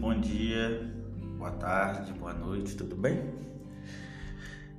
bom 0.00 0.18
dia, 0.18 0.90
boa 1.36 1.50
tarde, 1.50 2.14
boa 2.14 2.32
noite, 2.32 2.74
tudo 2.74 2.96
bem? 2.96 3.20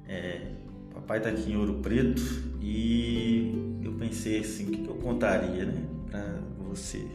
É, 0.08 0.48
papai 0.92 1.20
está 1.20 1.30
aqui 1.30 1.52
em 1.52 1.58
Ouro 1.58 1.76
Preto 1.76 2.24
e 2.60 3.80
eu 3.84 3.94
pensei 3.94 4.40
assim, 4.40 4.66
o 4.66 4.72
que, 4.72 4.88
eu 4.88 4.96
contaria, 4.96 5.66
né, 5.66 5.86
para 6.10 6.42
você 6.68 7.08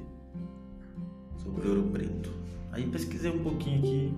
sobre 1.43 1.68
Ouro 1.68 1.82
Preto. 1.90 2.30
Aí 2.71 2.86
pesquisei 2.86 3.29
um 3.29 3.43
pouquinho 3.43 3.79
aqui 3.80 4.14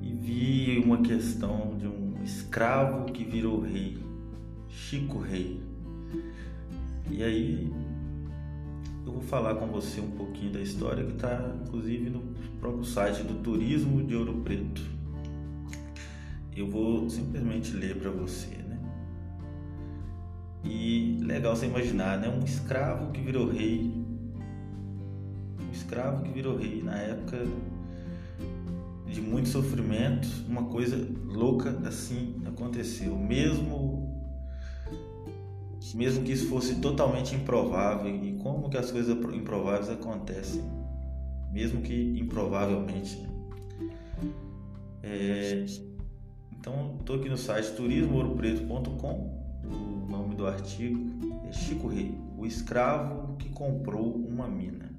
e 0.00 0.12
vi 0.12 0.78
uma 0.78 0.98
questão 1.02 1.76
de 1.76 1.88
um 1.88 2.22
escravo 2.22 3.06
que 3.06 3.24
virou 3.24 3.60
rei, 3.60 3.98
Chico 4.68 5.18
Rei. 5.18 5.60
E 7.10 7.20
aí 7.20 7.72
eu 9.08 9.14
vou 9.14 9.22
falar 9.22 9.54
com 9.54 9.66
você 9.68 10.02
um 10.02 10.10
pouquinho 10.10 10.52
da 10.52 10.60
história 10.60 11.02
que 11.02 11.12
está 11.12 11.50
inclusive 11.64 12.10
no 12.10 12.20
próprio 12.60 12.84
site 12.84 13.22
do 13.22 13.42
Turismo 13.42 14.04
de 14.04 14.14
Ouro 14.14 14.42
Preto. 14.44 14.82
Eu 16.54 16.68
vou 16.68 17.08
simplesmente 17.08 17.72
ler 17.72 17.96
para 17.96 18.10
você, 18.10 18.48
né? 18.48 18.78
E 20.62 21.16
legal 21.22 21.56
você 21.56 21.66
imaginar, 21.66 22.18
né? 22.18 22.28
Um 22.28 22.44
escravo 22.44 23.10
que 23.10 23.20
virou 23.20 23.48
rei, 23.48 23.90
um 25.58 25.72
escravo 25.72 26.22
que 26.24 26.30
virou 26.30 26.58
rei 26.58 26.82
na 26.82 26.98
época 26.98 27.46
de 29.06 29.22
muito 29.22 29.48
sofrimento, 29.48 30.28
uma 30.46 30.64
coisa 30.64 30.98
louca 31.24 31.70
assim 31.86 32.42
aconteceu, 32.44 33.16
mesmo 33.16 33.87
mesmo 35.94 36.24
que 36.24 36.32
isso 36.32 36.48
fosse 36.48 36.76
totalmente 36.76 37.34
improvável 37.34 38.14
e 38.14 38.34
como 38.38 38.68
que 38.68 38.76
as 38.76 38.90
coisas 38.90 39.16
improváveis 39.34 39.88
acontecem, 39.88 40.62
mesmo 41.52 41.80
que 41.80 42.18
improvavelmente. 42.18 43.18
Né? 43.18 43.28
É, 45.02 45.66
então, 46.58 46.96
estou 46.98 47.16
aqui 47.16 47.28
no 47.28 47.36
site 47.36 47.72
turismoouropreto.com. 47.72 49.38
O 49.64 50.10
nome 50.10 50.34
do 50.34 50.46
artigo 50.46 50.98
é 51.48 51.52
Chico 51.52 51.88
Rei, 51.88 52.14
o 52.36 52.46
escravo 52.46 53.36
que 53.36 53.48
comprou 53.50 54.14
uma 54.14 54.48
mina. 54.48 54.90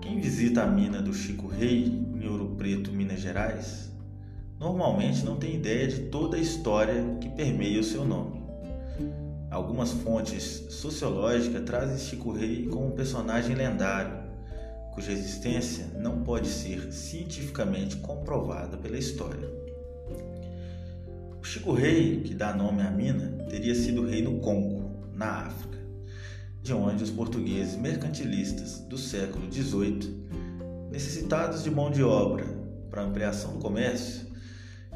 Quem 0.00 0.20
visita 0.20 0.62
a 0.62 0.66
mina 0.66 1.00
do 1.00 1.12
Chico 1.12 1.46
Rei 1.46 1.84
em 1.84 2.28
Ouro 2.28 2.54
Preto, 2.56 2.92
Minas 2.92 3.20
Gerais, 3.20 3.91
normalmente 4.62 5.24
não 5.24 5.34
tem 5.34 5.56
ideia 5.56 5.88
de 5.88 6.02
toda 6.02 6.36
a 6.36 6.40
história 6.40 7.16
que 7.20 7.28
permeia 7.28 7.80
o 7.80 7.84
seu 7.84 8.04
nome. 8.04 8.40
Algumas 9.50 9.90
fontes 9.90 10.66
sociológicas 10.70 11.64
trazem 11.64 11.98
Chico 11.98 12.32
Rei 12.32 12.68
como 12.68 12.86
um 12.86 12.90
personagem 12.92 13.56
lendário, 13.56 14.22
cuja 14.94 15.10
existência 15.10 15.86
não 15.98 16.22
pode 16.22 16.46
ser 16.46 16.92
cientificamente 16.92 17.96
comprovada 17.96 18.76
pela 18.76 18.96
história. 18.96 19.50
O 21.40 21.44
Chico 21.44 21.72
Rei, 21.72 22.20
que 22.20 22.32
dá 22.32 22.54
nome 22.54 22.82
à 22.82 22.90
mina, 22.90 23.44
teria 23.50 23.74
sido 23.74 24.06
rei 24.06 24.22
no 24.22 24.38
Congo, 24.38 25.08
na 25.12 25.46
África, 25.46 25.78
de 26.62 26.72
onde 26.72 27.02
os 27.02 27.10
portugueses 27.10 27.74
mercantilistas 27.74 28.78
do 28.78 28.96
século 28.96 29.52
XVIII, 29.52 30.28
necessitados 30.88 31.64
de 31.64 31.70
mão 31.70 31.90
de 31.90 32.04
obra 32.04 32.46
para 32.88 33.02
ampliação 33.02 33.54
do 33.54 33.58
comércio, 33.58 34.31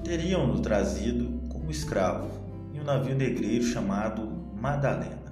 teriam-no 0.02 0.60
trazido 0.60 1.40
como 1.48 1.70
escravo 1.70 2.30
em 2.72 2.80
um 2.80 2.84
navio 2.84 3.14
negreiro 3.14 3.64
chamado 3.64 4.26
Madalena. 4.60 5.26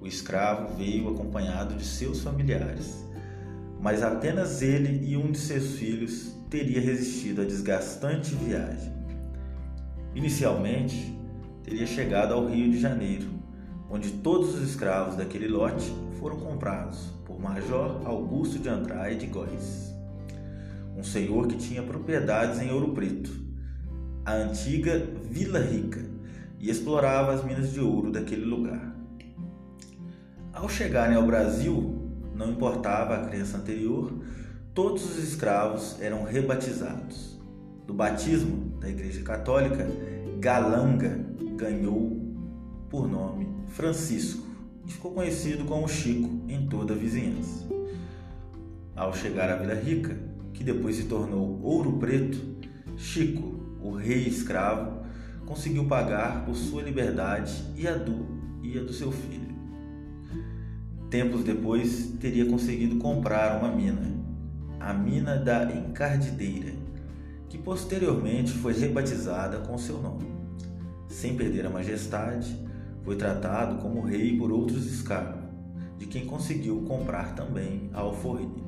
O 0.00 0.06
escravo 0.06 0.76
veio 0.76 1.08
acompanhado 1.08 1.74
de 1.74 1.84
seus 1.84 2.20
familiares, 2.20 3.04
mas 3.80 4.02
apenas 4.02 4.62
ele 4.62 5.04
e 5.04 5.16
um 5.16 5.32
de 5.32 5.38
seus 5.38 5.74
filhos 5.74 6.36
teria 6.48 6.80
resistido 6.80 7.42
à 7.42 7.44
desgastante 7.44 8.34
viagem. 8.34 8.92
Inicialmente, 10.14 11.18
teria 11.62 11.86
chegado 11.86 12.32
ao 12.32 12.46
Rio 12.46 12.70
de 12.70 12.80
Janeiro, 12.80 13.28
onde 13.90 14.10
todos 14.10 14.54
os 14.54 14.68
escravos 14.68 15.16
daquele 15.16 15.48
lote 15.48 15.92
foram 16.18 16.36
comprados 16.36 17.12
por 17.24 17.40
Major 17.40 18.00
Augusto 18.04 18.58
de 18.58 18.68
Andrade 18.68 19.26
Góes 19.26 19.87
um 20.98 21.04
senhor 21.04 21.46
que 21.46 21.56
tinha 21.56 21.80
propriedades 21.80 22.60
em 22.60 22.72
Ouro 22.72 22.92
Preto, 22.92 23.30
a 24.24 24.34
antiga 24.34 25.08
Vila 25.30 25.60
Rica, 25.60 26.04
e 26.58 26.68
explorava 26.68 27.32
as 27.32 27.44
minas 27.44 27.72
de 27.72 27.78
ouro 27.78 28.10
daquele 28.10 28.44
lugar. 28.44 28.96
Ao 30.52 30.68
chegarem 30.68 31.16
ao 31.16 31.24
Brasil, 31.24 31.96
não 32.34 32.50
importava 32.50 33.14
a 33.14 33.28
crença 33.28 33.58
anterior, 33.58 34.12
todos 34.74 35.04
os 35.04 35.22
escravos 35.22 35.96
eram 36.00 36.24
rebatizados. 36.24 37.40
Do 37.86 37.94
batismo 37.94 38.76
da 38.80 38.88
Igreja 38.88 39.22
Católica, 39.22 39.86
Galanga 40.40 41.24
ganhou 41.56 42.20
por 42.90 43.08
nome 43.08 43.48
Francisco 43.68 44.44
e 44.84 44.90
ficou 44.90 45.12
conhecido 45.12 45.64
como 45.64 45.88
Chico 45.88 46.44
em 46.48 46.66
toda 46.66 46.92
a 46.92 46.96
vizinhança. 46.96 47.68
Ao 48.96 49.14
chegar 49.14 49.48
à 49.48 49.56
Vila 49.56 49.74
Rica, 49.74 50.27
que 50.58 50.64
depois 50.64 50.96
se 50.96 51.04
tornou 51.04 51.60
Ouro 51.62 51.92
Preto, 51.98 52.36
Chico, 52.96 53.60
o 53.80 53.92
rei 53.92 54.26
escravo, 54.26 55.06
conseguiu 55.46 55.84
pagar 55.84 56.44
por 56.44 56.56
sua 56.56 56.82
liberdade 56.82 57.64
e 57.76 57.86
a 57.86 57.94
do, 57.94 58.26
e 58.60 58.76
a 58.76 58.82
do 58.82 58.92
seu 58.92 59.12
filho. 59.12 59.56
Tempos 61.08 61.44
depois, 61.44 62.12
teria 62.18 62.44
conseguido 62.44 62.96
comprar 62.96 63.56
uma 63.60 63.70
mina, 63.70 64.02
a 64.80 64.92
Mina 64.92 65.36
da 65.36 65.62
Encardideira, 65.72 66.72
que 67.48 67.56
posteriormente 67.56 68.50
foi 68.50 68.72
rebatizada 68.72 69.58
com 69.58 69.78
seu 69.78 70.02
nome. 70.02 70.26
Sem 71.08 71.36
perder 71.36 71.66
a 71.66 71.70
majestade, 71.70 72.58
foi 73.04 73.14
tratado 73.14 73.80
como 73.80 74.04
rei 74.04 74.36
por 74.36 74.50
outros 74.50 74.86
escravos, 74.86 75.40
de 75.96 76.06
quem 76.06 76.26
conseguiu 76.26 76.82
comprar 76.82 77.36
também 77.36 77.88
a 77.94 78.00
alforria. 78.00 78.67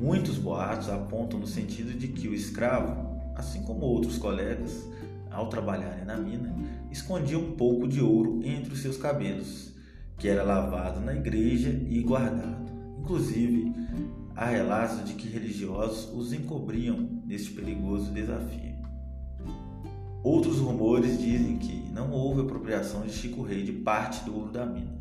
Muitos 0.00 0.38
boatos 0.38 0.88
apontam 0.88 1.40
no 1.40 1.46
sentido 1.46 1.92
de 1.92 2.06
que 2.06 2.28
o 2.28 2.34
escravo, 2.34 3.20
assim 3.34 3.62
como 3.62 3.84
outros 3.84 4.16
colegas, 4.16 4.86
ao 5.28 5.48
trabalharem 5.48 6.04
na 6.04 6.16
mina, 6.16 6.54
escondia 6.88 7.36
um 7.36 7.56
pouco 7.56 7.88
de 7.88 8.00
ouro 8.00 8.40
entre 8.44 8.72
os 8.72 8.80
seus 8.80 8.96
cabelos, 8.96 9.74
que 10.16 10.28
era 10.28 10.44
lavado 10.44 11.00
na 11.00 11.12
igreja 11.14 11.70
e 11.88 12.00
guardado. 12.00 12.70
Inclusive, 13.00 13.72
há 14.36 14.44
relatos 14.44 15.04
de 15.04 15.14
que 15.14 15.28
religiosos 15.28 16.08
os 16.14 16.32
encobriam 16.32 17.20
neste 17.26 17.50
perigoso 17.50 18.12
desafio. 18.12 18.76
Outros 20.22 20.58
rumores 20.58 21.18
dizem 21.18 21.56
que 21.58 21.90
não 21.90 22.12
houve 22.12 22.42
apropriação 22.42 23.02
de 23.02 23.12
Chico 23.12 23.42
Rei 23.42 23.64
de 23.64 23.72
parte 23.72 24.24
do 24.24 24.36
ouro 24.36 24.52
da 24.52 24.64
mina. 24.64 24.96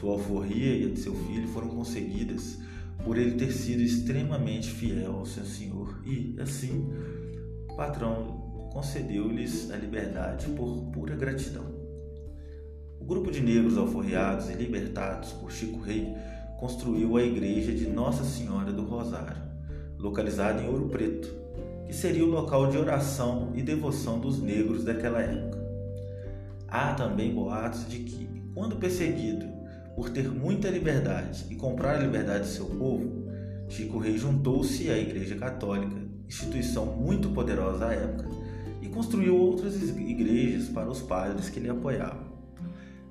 Sua 0.00 0.12
alforria 0.12 0.78
e 0.78 0.86
a 0.86 0.94
de 0.94 0.98
seu 0.98 1.14
filho 1.14 1.48
foram 1.48 1.68
conseguidas 1.68 2.58
por 3.04 3.18
ele 3.18 3.32
ter 3.32 3.52
sido 3.52 3.82
extremamente 3.82 4.70
fiel 4.70 5.16
ao 5.16 5.26
seu 5.26 5.44
senhor 5.44 6.00
e, 6.06 6.34
assim, 6.40 6.90
o 7.70 7.76
patrão 7.76 8.70
concedeu-lhes 8.72 9.70
a 9.70 9.76
liberdade 9.76 10.46
por 10.48 10.90
pura 10.92 11.14
gratidão. 11.14 11.64
O 12.98 13.04
grupo 13.04 13.30
de 13.30 13.40
negros 13.40 13.76
alforriados 13.76 14.48
e 14.48 14.54
libertados 14.54 15.32
por 15.34 15.52
Chico 15.52 15.78
Rei 15.80 16.14
construiu 16.58 17.16
a 17.16 17.22
igreja 17.22 17.72
de 17.72 17.86
Nossa 17.86 18.24
Senhora 18.24 18.72
do 18.72 18.82
Rosário, 18.82 19.42
localizada 19.98 20.62
em 20.62 20.68
Ouro 20.68 20.88
Preto, 20.88 21.28
que 21.86 21.92
seria 21.92 22.24
o 22.24 22.30
local 22.30 22.70
de 22.70 22.78
oração 22.78 23.52
e 23.54 23.62
devoção 23.62 24.18
dos 24.18 24.40
negros 24.40 24.82
daquela 24.82 25.20
época. 25.20 25.62
Há 26.66 26.94
também 26.94 27.34
boatos 27.34 27.86
de 27.86 27.98
que, 27.98 28.26
quando 28.54 28.76
perseguido 28.76 29.46
por 29.94 30.10
ter 30.10 30.28
muita 30.28 30.68
liberdade 30.68 31.46
e 31.50 31.54
comprar 31.54 31.96
a 31.96 32.00
liberdade 32.00 32.44
de 32.44 32.50
seu 32.50 32.66
povo, 32.66 33.24
Chico 33.68 33.98
Rei 33.98 34.18
juntou-se 34.18 34.90
à 34.90 34.98
Igreja 34.98 35.36
Católica, 35.36 35.96
instituição 36.28 36.86
muito 36.86 37.30
poderosa 37.30 37.86
à 37.86 37.92
época, 37.92 38.28
e 38.82 38.88
construiu 38.88 39.36
outras 39.36 39.80
igrejas 39.80 40.68
para 40.68 40.90
os 40.90 41.00
padres 41.00 41.48
que 41.48 41.60
lhe 41.60 41.70
apoiavam. 41.70 42.34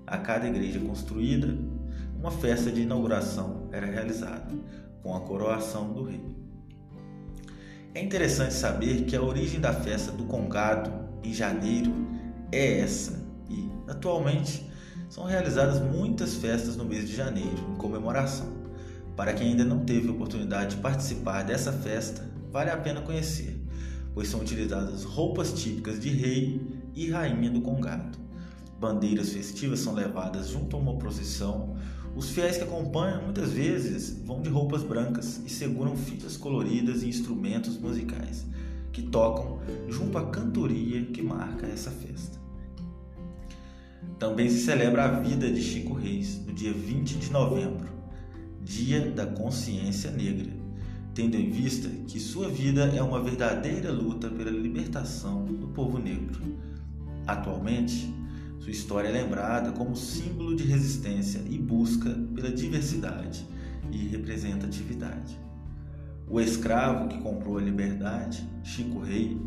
A 0.05 0.17
cada 0.17 0.47
igreja 0.47 0.79
construída, 0.79 1.57
uma 2.19 2.31
festa 2.31 2.71
de 2.71 2.81
inauguração 2.81 3.67
era 3.71 3.85
realizada, 3.85 4.53
com 5.01 5.15
a 5.15 5.21
coroação 5.21 5.91
do 5.91 6.03
rei. 6.03 6.21
É 7.95 8.01
interessante 8.01 8.53
saber 8.53 9.05
que 9.05 9.15
a 9.15 9.21
origem 9.21 9.59
da 9.59 9.73
festa 9.73 10.11
do 10.11 10.25
Congado, 10.25 10.91
em 11.23 11.33
janeiro, 11.33 11.91
é 12.51 12.79
essa, 12.79 13.23
e, 13.49 13.69
atualmente, 13.87 14.65
são 15.13 15.25
realizadas 15.25 15.79
muitas 15.79 16.33
festas 16.33 16.75
no 16.75 16.85
mês 16.85 17.07
de 17.07 17.15
janeiro 17.15 17.63
em 17.71 17.75
comemoração. 17.75 18.47
Para 19.15 19.31
quem 19.31 19.49
ainda 19.49 19.63
não 19.63 19.85
teve 19.85 20.09
oportunidade 20.09 20.75
de 20.75 20.81
participar 20.81 21.43
dessa 21.43 21.71
festa, 21.71 22.27
vale 22.51 22.71
a 22.71 22.77
pena 22.77 22.99
conhecer, 22.99 23.61
pois 24.11 24.27
são 24.27 24.39
utilizadas 24.39 25.03
roupas 25.03 25.53
típicas 25.53 25.99
de 25.99 26.09
rei 26.09 26.59
e 26.95 27.11
rainha 27.11 27.51
do 27.51 27.61
Congado. 27.61 28.17
Bandeiras 28.79 29.29
festivas 29.29 29.81
são 29.81 29.93
levadas 29.93 30.47
junto 30.47 30.75
a 30.75 30.79
uma 30.79 30.97
procissão, 30.97 31.77
Os 32.15 32.29
fiéis 32.29 32.57
que 32.57 32.63
acompanham 32.63 33.21
muitas 33.21 33.51
vezes 33.51 34.19
vão 34.25 34.41
de 34.41 34.49
roupas 34.49 34.81
brancas 34.81 35.41
e 35.45 35.49
seguram 35.49 35.95
fitas 35.95 36.37
coloridas 36.37 37.03
e 37.03 37.07
instrumentos 37.07 37.77
musicais 37.77 38.47
que 38.91 39.03
tocam 39.03 39.59
junto 39.89 40.17
à 40.17 40.25
cantoria 40.25 41.05
que 41.05 41.21
marca 41.21 41.67
essa 41.67 41.91
festa. 41.91 42.42
Também 44.19 44.49
se 44.49 44.59
celebra 44.59 45.03
a 45.05 45.19
vida 45.19 45.51
de 45.51 45.61
Chico 45.61 45.93
Reis 45.93 46.41
no 46.45 46.53
dia 46.53 46.71
20 46.71 47.17
de 47.17 47.31
novembro, 47.31 47.91
Dia 48.61 49.11
da 49.11 49.25
Consciência 49.25 50.11
Negra, 50.11 50.51
tendo 51.13 51.35
em 51.35 51.49
vista 51.49 51.89
que 52.07 52.19
sua 52.19 52.47
vida 52.47 52.85
é 52.95 53.01
uma 53.01 53.21
verdadeira 53.21 53.91
luta 53.91 54.29
pela 54.29 54.51
libertação 54.51 55.43
do 55.43 55.67
povo 55.67 55.97
negro. 55.97 56.41
Atualmente, 57.27 58.13
sua 58.59 58.71
história 58.71 59.09
é 59.09 59.11
lembrada 59.11 59.73
como 59.73 59.95
símbolo 59.95 60.55
de 60.55 60.63
resistência 60.63 61.41
e 61.49 61.57
busca 61.57 62.09
pela 62.33 62.49
diversidade 62.49 63.45
e 63.91 64.07
representatividade. 64.07 65.37
O 66.29 66.39
escravo 66.39 67.09
que 67.09 67.21
comprou 67.21 67.57
a 67.57 67.61
liberdade, 67.61 68.47
Chico 68.63 68.99
Rei, 68.99 69.37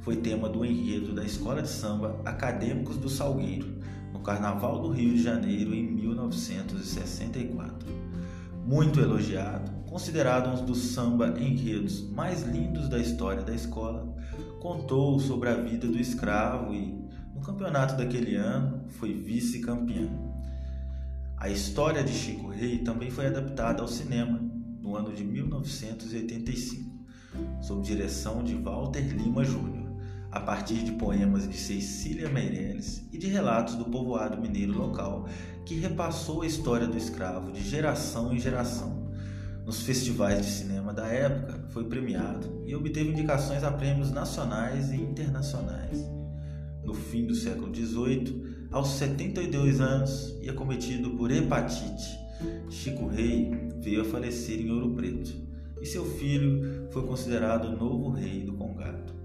foi 0.00 0.16
tema 0.16 0.48
do 0.48 0.64
enredo 0.64 1.14
da 1.14 1.24
Escola 1.24 1.62
de 1.62 1.68
Samba 1.68 2.20
Acadêmicos 2.24 2.96
do 2.96 3.08
Salgueiro, 3.08 3.73
no 4.14 4.20
Carnaval 4.20 4.80
do 4.80 4.88
Rio 4.88 5.12
de 5.12 5.22
Janeiro 5.22 5.74
em 5.74 5.82
1964. 5.82 7.86
Muito 8.64 8.98
elogiado, 8.98 9.70
considerado 9.86 10.48
um 10.48 10.64
dos 10.64 10.78
samba 10.78 11.38
enredos 11.38 12.10
mais 12.10 12.44
lindos 12.44 12.88
da 12.88 12.98
história 12.98 13.42
da 13.42 13.54
escola, 13.54 14.16
contou 14.60 15.20
sobre 15.20 15.50
a 15.50 15.54
vida 15.54 15.86
do 15.86 15.98
escravo 15.98 16.72
e 16.72 17.04
campeonato 17.44 17.96
daquele 17.96 18.34
ano, 18.34 18.88
foi 18.88 19.12
vice-campeão. 19.12 20.34
A 21.36 21.50
história 21.50 22.02
de 22.02 22.12
Chico 22.12 22.48
Rei 22.48 22.78
também 22.78 23.10
foi 23.10 23.26
adaptada 23.26 23.82
ao 23.82 23.88
cinema 23.88 24.40
no 24.80 24.96
ano 24.96 25.12
de 25.12 25.22
1985, 25.22 26.90
sob 27.60 27.82
direção 27.82 28.42
de 28.42 28.54
Walter 28.54 29.14
Lima 29.14 29.44
Jr., 29.44 29.83
a 30.34 30.40
partir 30.40 30.82
de 30.82 30.90
poemas 30.90 31.48
de 31.48 31.56
Cecília 31.56 32.28
Meirelles 32.28 33.06
e 33.12 33.16
de 33.16 33.28
relatos 33.28 33.76
do 33.76 33.84
povoado 33.84 34.42
mineiro 34.42 34.76
local, 34.76 35.28
que 35.64 35.76
repassou 35.76 36.42
a 36.42 36.46
história 36.46 36.88
do 36.88 36.98
escravo 36.98 37.52
de 37.52 37.62
geração 37.62 38.34
em 38.34 38.40
geração. 38.40 39.08
Nos 39.64 39.82
festivais 39.82 40.44
de 40.44 40.50
cinema 40.50 40.92
da 40.92 41.06
época, 41.06 41.64
foi 41.68 41.84
premiado 41.84 42.64
e 42.66 42.74
obteve 42.74 43.10
indicações 43.10 43.62
a 43.62 43.70
prêmios 43.70 44.10
nacionais 44.10 44.90
e 44.90 44.96
internacionais 44.96 46.04
no 46.82 46.92
fim 46.92 47.24
do 47.26 47.34
século 47.34 47.72
XVIII, 47.72 48.68
aos 48.72 48.88
72 48.88 49.80
anos 49.80 50.36
e 50.42 50.50
acometido 50.50 51.10
por 51.10 51.30
hepatite. 51.30 52.18
Chico 52.68 53.06
Rei 53.06 53.52
veio 53.80 54.02
a 54.02 54.04
falecer 54.04 54.60
em 54.60 54.70
Ouro 54.70 54.90
Preto 54.90 55.32
e 55.80 55.86
seu 55.86 56.04
filho 56.04 56.88
foi 56.90 57.06
considerado 57.06 57.66
o 57.66 57.76
novo 57.76 58.10
rei 58.10 58.42
do 58.42 58.54
Congado. 58.54 59.23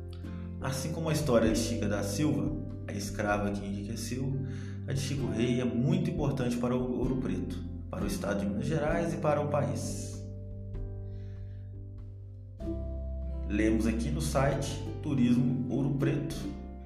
Assim 0.61 0.91
como 0.91 1.09
a 1.09 1.13
história 1.13 1.51
de 1.51 1.57
Chica 1.57 1.87
da 1.87 2.03
Silva, 2.03 2.51
a 2.87 2.91
escrava 2.91 3.49
que 3.51 3.65
enriqueceu, 3.65 4.45
a 4.87 4.93
de 4.93 4.99
Chico 4.99 5.27
Rei 5.27 5.61
é 5.61 5.65
muito 5.65 6.09
importante 6.09 6.57
para 6.57 6.75
o 6.75 6.99
Ouro 6.99 7.17
Preto, 7.17 7.57
para 7.89 8.03
o 8.03 8.07
estado 8.07 8.41
de 8.41 8.45
Minas 8.45 8.65
Gerais 8.65 9.13
e 9.13 9.17
para 9.17 9.39
o 9.39 9.47
país. 9.47 10.21
Lemos 13.47 13.87
aqui 13.87 14.09
no 14.09 14.21
site 14.21 14.83
Turismo 15.01 15.65
Ouro 15.69 15.95
Preto 15.95 16.35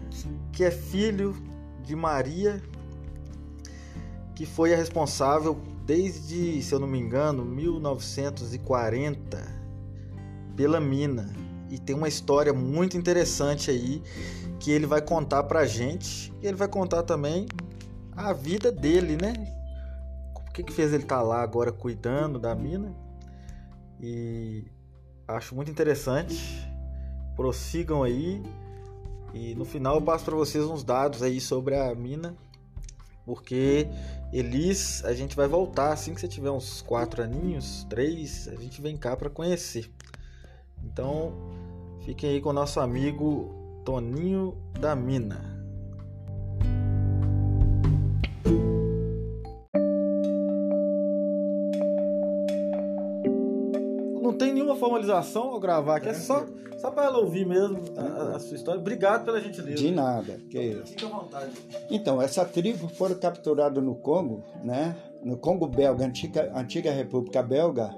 que 0.52 0.66
é 0.66 0.72
filho 0.72 1.34
de 1.82 1.96
Maria, 1.96 2.62
que 4.36 4.46
foi 4.46 4.74
a 4.74 4.78
responsável 4.78 5.58
desde, 5.86 6.62
se 6.62 6.74
eu 6.74 6.80
não 6.80 6.88
me 6.88 7.00
engano, 7.00 7.46
1940 7.46 9.66
pela 10.56 10.80
mina. 10.80 11.45
E 11.76 11.80
tem 11.80 11.94
uma 11.94 12.08
história 12.08 12.54
muito 12.54 12.96
interessante 12.96 13.70
aí 13.70 14.02
que 14.62 14.72
ele 14.72 14.86
vai 14.86 15.02
contar 15.02 15.44
pra 15.44 15.66
gente. 15.66 16.34
E 16.42 16.48
ele 16.48 16.56
vai 16.56 16.70
contar 16.70 17.04
também 17.04 17.48
a 18.16 18.32
vida 18.32 18.72
dele, 18.72 19.18
né? 19.18 19.34
O 20.34 20.52
que 20.54 20.64
que 20.64 20.72
fez 20.72 20.94
ele 20.94 21.04
estar 21.04 21.18
tá 21.18 21.22
lá 21.22 21.42
agora 21.42 21.74
cuidando 21.74 22.40
da 22.40 22.56
mina? 22.56 22.96
E 24.00 24.64
acho 25.28 25.54
muito 25.54 25.70
interessante. 25.70 26.66
Prossigam 27.36 28.04
aí 28.04 28.42
e 29.34 29.54
no 29.54 29.66
final 29.66 29.96
eu 29.96 30.02
passo 30.02 30.24
para 30.24 30.36
vocês 30.36 30.64
uns 30.64 30.82
dados 30.82 31.22
aí 31.22 31.42
sobre 31.42 31.76
a 31.76 31.94
mina, 31.94 32.34
porque 33.26 33.86
Elis, 34.32 35.04
a 35.04 35.14
gente 35.14 35.36
vai 35.36 35.46
voltar 35.46 35.92
assim 35.92 36.14
que 36.14 36.22
você 36.22 36.28
tiver 36.28 36.52
uns 36.52 36.82
quatro 36.82 37.22
aninhos, 37.22 37.86
três, 37.90 38.48
a 38.48 38.56
gente 38.56 38.82
vem 38.82 38.96
cá 38.96 39.18
para 39.18 39.30
conhecer. 39.30 39.92
Então, 40.86 41.34
fiquem 42.06 42.30
aí 42.30 42.42
com 42.42 42.50
o 42.50 42.54
nosso 42.54 42.80
amigo 42.80 43.82
Toninho 43.84 44.56
da 44.80 44.96
Mina. 44.96 45.56
formalização 54.76 55.50
ao 55.50 55.60
gravar 55.60 55.98
aqui, 55.98 56.10
é 56.10 56.14
só, 56.14 56.46
só 56.78 56.92
para 56.92 57.06
ela 57.06 57.18
ouvir 57.18 57.46
mesmo 57.46 57.82
a, 57.98 58.36
a, 58.36 58.40
sua 58.40 58.56
história. 58.56 58.80
Obrigado 58.80 59.26
pela 59.26 59.42
gentileza. 59.42 59.76
De 59.76 59.92
nada, 59.92 60.40
que 60.50 60.60
isso. 60.60 60.88
Fique 60.88 61.06
à 61.06 61.10
vontade. 61.10 61.52
Então, 61.90 62.22
essa 62.22 62.46
tribo 62.46 62.88
foram 62.88 63.16
capturadas 63.16 63.84
no 63.84 63.96
Congo, 63.96 64.44
né? 64.64 64.96
No 65.24 65.38
Congo 65.38 65.68
belga, 65.68 66.06
antiga, 66.06 66.52
antiga 66.56 66.92
República 66.92 67.42
Belga, 67.42 67.96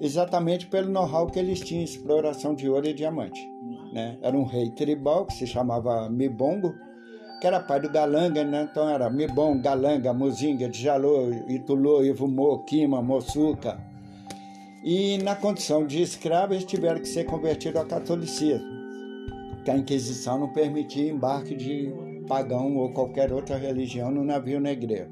exatamente 0.00 0.66
pelo 0.66 0.90
know-how 0.90 1.26
que 1.26 1.38
eles 1.38 1.60
tinham 1.60 1.82
em 1.82 1.84
exploração 1.84 2.54
de 2.54 2.68
ouro 2.68 2.86
e 2.86 2.94
diamante. 2.94 3.40
Né? 3.92 4.18
Era 4.22 4.36
um 4.36 4.44
rei 4.44 4.70
tribal 4.70 5.26
que 5.26 5.34
se 5.34 5.46
chamava 5.46 6.08
Mibongo, 6.08 6.74
que 7.40 7.46
era 7.46 7.58
pai 7.58 7.80
do 7.80 7.90
Galanga, 7.90 8.44
né? 8.44 8.68
Então 8.70 8.88
era 8.88 9.08
Mibon, 9.08 9.60
Galanga, 9.60 10.12
Muzinga, 10.12 10.68
Djalô, 10.68 11.30
Itulô, 11.48 12.04
Ivumô, 12.04 12.58
Kima, 12.60 13.00
Moçuca, 13.02 13.80
e 14.84 15.18
na 15.18 15.34
condição 15.34 15.86
de 15.86 16.00
escravo 16.02 16.54
eles 16.54 16.64
tiveram 16.64 17.00
que 17.00 17.08
ser 17.08 17.24
convertidos 17.24 17.80
ao 17.80 17.86
catolicismo, 17.86 18.66
que 19.64 19.70
a 19.70 19.76
Inquisição 19.76 20.38
não 20.38 20.52
permitia 20.52 21.10
embarque 21.10 21.54
de 21.54 21.92
pagão 22.28 22.76
ou 22.76 22.92
qualquer 22.92 23.32
outra 23.32 23.56
religião 23.56 24.10
no 24.10 24.22
navio 24.22 24.60
negreiro. 24.60 25.10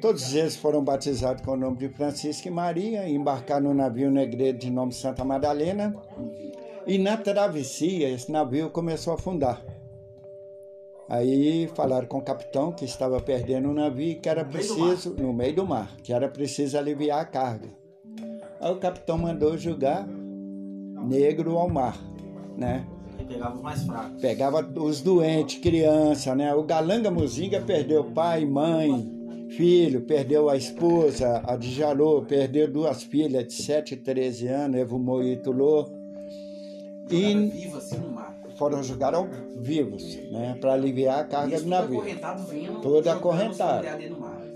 Todos 0.00 0.34
eles 0.34 0.56
foram 0.56 0.82
batizados 0.82 1.44
com 1.44 1.52
o 1.52 1.56
nome 1.56 1.76
de 1.76 1.88
Francisco 1.88 2.48
e 2.48 2.50
Maria, 2.50 3.08
embarcaram 3.08 3.68
no 3.68 3.74
navio 3.74 4.10
negreiro 4.10 4.56
de 4.56 4.70
nome 4.70 4.92
Santa 4.92 5.24
Madalena, 5.24 5.94
e 6.90 6.98
na 6.98 7.16
travessia 7.16 8.08
esse 8.08 8.32
navio 8.32 8.68
começou 8.68 9.12
a 9.12 9.14
afundar. 9.14 9.64
Aí 11.08 11.68
falaram 11.68 12.08
com 12.08 12.18
o 12.18 12.22
capitão 12.22 12.72
que 12.72 12.84
estava 12.84 13.20
perdendo 13.20 13.70
o 13.70 13.72
navio 13.72 14.10
e 14.10 14.14
que 14.16 14.28
era 14.28 14.44
preciso, 14.44 15.14
no 15.14 15.32
meio 15.32 15.54
do 15.54 15.64
mar, 15.64 15.96
que 16.02 16.12
era 16.12 16.28
preciso 16.28 16.76
aliviar 16.76 17.20
a 17.20 17.24
carga. 17.24 17.68
Aí 18.60 18.72
o 18.72 18.80
capitão 18.80 19.16
mandou 19.16 19.56
jogar 19.56 20.04
negro 20.04 21.56
ao 21.56 21.68
mar, 21.68 21.96
né? 22.56 22.84
pegava 23.24 23.54
os 23.54 23.62
mais 23.62 23.84
fracos. 23.84 24.20
Pegava 24.20 24.80
os 24.80 25.00
doentes, 25.00 25.60
criança, 25.60 26.34
né? 26.34 26.52
O 26.52 26.64
Galanga 26.64 27.08
Muzinga 27.08 27.60
perdeu 27.60 28.02
pai, 28.02 28.44
mãe, 28.44 29.48
filho, 29.50 30.00
perdeu 30.00 30.50
a 30.50 30.56
esposa, 30.56 31.40
a 31.46 31.54
Djalô, 31.54 32.22
perdeu 32.22 32.68
duas 32.68 33.04
filhas 33.04 33.46
de 33.46 33.52
7 33.52 33.94
e 33.94 33.96
13 33.96 34.48
anos, 34.48 34.80
Evo 34.80 34.98
Moitulô. 34.98 35.99
E 37.14 37.66
assim 37.76 38.00
foram 38.56 38.82
jogados 38.82 39.26
vivos, 39.56 40.16
né, 40.30 40.54
para 40.60 40.74
aliviar 40.74 41.20
a 41.20 41.24
carga 41.24 41.54
Isso 41.54 41.64
do 41.64 41.70
navio. 41.70 42.04
jogando 42.82 43.08
acorrentado. 43.08 43.86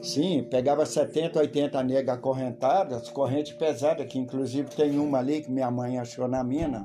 Sim, 0.03 0.47
pegava 0.51 0.85
70, 0.85 1.39
80 1.39 1.83
negras 1.83 2.19
acorrentadas, 2.19 3.09
corrente 3.09 3.55
pesada, 3.55 4.05
que 4.05 4.19
inclusive 4.19 4.69
tem 4.69 4.99
uma 4.99 5.19
ali 5.19 5.41
que 5.41 5.51
minha 5.51 5.71
mãe 5.71 5.99
achou 5.99 6.29
na 6.29 6.45
mina, 6.45 6.85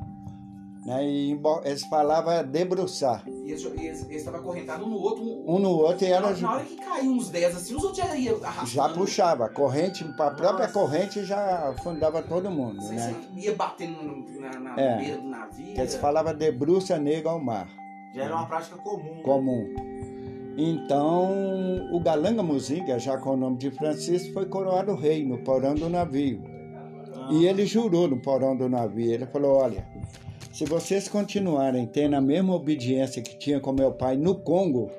né? 0.90 1.06
E 1.08 1.40
eles 1.66 1.84
falavam 1.86 2.44
debruçar. 2.46 3.24
E 3.28 3.52
eles 3.52 4.10
estavam 4.10 4.40
acorrentados 4.40 4.86
um 4.86 4.90
no 4.90 4.98
outro. 4.98 5.24
Um, 5.24 5.44
Um 5.56 5.60
no 5.60 5.70
outro 5.70 6.06
e 6.06 6.12
era. 6.12 6.32
na, 6.36 6.52
hora 6.54 6.64
que 6.66 6.76
caiu 6.76 7.12
uns 7.12 7.30
10 7.30 7.56
assim, 7.56 7.76
os 7.76 7.84
outros 7.84 8.06
já 8.06 8.16
iam 8.16 8.36
arrastando. 8.44 8.68
Já 8.70 8.90
puxava, 8.90 9.46
a 9.46 9.50
corrente, 9.50 10.04
a 10.04 10.32
própria 10.32 10.68
Nossa. 10.68 10.74
corrente 10.74 11.24
já 11.24 11.70
afundava 11.70 12.22
todo 12.22 12.50
mundo, 12.52 12.82
Você, 12.82 12.94
né? 12.96 13.16
ia 13.36 13.56
batendo 13.56 14.02
no- 14.04 14.40
na, 14.42 14.60
na 14.60 14.80
É. 14.82 14.98
beira 14.98 15.18
do 15.18 15.28
navio. 15.28 15.74
Que 15.76 15.80
eles 15.82 15.96
falavam 15.96 16.34
debruça 16.36 16.98
negra 16.98 17.32
ao 17.32 17.40
mar. 17.40 17.68
Já 18.14 18.24
era 18.24 18.36
uma 18.36 18.46
prática 18.48 18.76
comum. 18.78 19.16
né? 19.16 19.22
comum. 19.24 19.76
Então, 20.58 21.32
o 21.94 22.00
Galanga 22.02 22.44
Muzinga, 22.44 23.00
já 23.00 23.18
com 23.18 23.32
o 23.32 23.38
nome 23.38 23.58
de 23.58 23.72
Francisco, 23.72 24.34
foi 24.34 24.46
coroado 24.46 24.94
rei 24.96 25.24
no 25.26 25.38
porão 25.40 25.74
do 25.74 25.90
navio. 25.90 26.44
Ah, 27.16 27.30
E 27.32 27.46
ele 27.46 27.66
jurou 27.66 28.08
no 28.08 28.20
porão 28.20 28.58
do 28.58 28.68
navio. 28.68 29.12
Ele 29.14 29.26
falou: 29.28 29.58
Olha, 29.58 29.88
se 30.60 30.66
vocês 30.66 31.08
continuarem 31.08 31.88
tendo 31.88 32.18
a 32.18 32.22
mesma 32.22 32.54
obediência 32.54 33.22
que 33.22 33.38
tinha 33.38 33.62
com 33.62 33.72
meu 33.72 33.94
pai 33.94 34.18
no 34.18 34.38
Congo, 34.38 34.92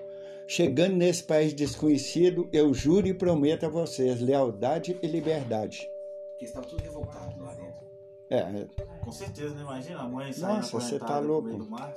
chegando 0.47 0.97
nesse 0.97 1.23
país 1.23 1.53
desconhecido, 1.53 2.49
eu 2.51 2.73
juro 2.73 3.07
e 3.07 3.13
prometo 3.13 3.67
a 3.67 3.69
vocês 3.69 4.23
lealdade 4.23 4.99
e 5.03 5.07
liberdade. 5.07 5.87
Porque 6.31 6.47
estava 6.47 6.67
tudo 6.67 6.83
revoltado 6.83 7.45
lá 7.45 7.53
dentro. 7.53 7.87
É, 8.31 8.67
Com 9.05 9.13
certeza, 9.13 9.55
né? 9.55 9.61
Imagina 9.61 10.01
a 10.01 10.09
mãe 10.09 10.33
saindo 10.33 10.57
Nossa, 10.57 10.81
você 10.81 10.99
tá 10.99 11.19
louco. 11.19 11.49
meio 11.49 11.59
do 11.59 11.69
mar. 11.69 11.95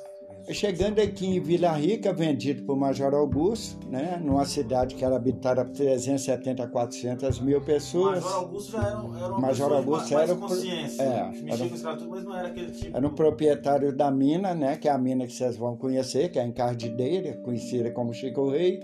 Chegando 0.49 0.99
aqui 0.99 1.25
em 1.25 1.39
Vila 1.39 1.71
Rica, 1.71 2.11
vendido 2.11 2.63
por 2.63 2.75
Major 2.75 3.13
Augusto, 3.13 3.77
né, 3.89 4.19
numa 4.21 4.43
cidade 4.45 4.93
que 4.93 5.03
era 5.05 5.15
habitada 5.15 5.63
por 5.63 5.73
370 5.73 6.63
a 6.63 6.67
400 6.67 7.39
mil 7.39 7.61
pessoas. 7.61 8.21
Major 8.21 8.33
Augusto 8.39 8.71
já 8.73 8.79
era, 8.79 8.89
era 9.25 9.39
Major 9.39 9.71
Augusto 9.71 10.13
mais 10.13 10.29
era 10.29 10.37
pro- 10.37 10.47
consciência. 10.49 11.01
é, 11.01 11.31
Mexia 11.31 11.53
era- 11.53 11.97
com 11.97 12.05
mas 12.09 12.23
não 12.25 12.35
era 12.37 12.47
aquele 12.49 12.71
tipo. 12.71 12.97
Era 12.97 13.07
um 13.07 13.13
proprietário 13.15 13.95
da 13.95 14.11
mina, 14.11 14.53
né, 14.53 14.75
que 14.75 14.89
é 14.89 14.91
a 14.91 14.97
mina 14.97 15.25
que 15.25 15.31
vocês 15.33 15.55
vão 15.55 15.77
conhecer, 15.77 16.29
que 16.29 16.37
é 16.37 16.41
a 16.41 16.45
Encardideira, 16.45 17.37
conhecida 17.37 17.89
como 17.91 18.13
Chico 18.13 18.49
Rei. 18.49 18.81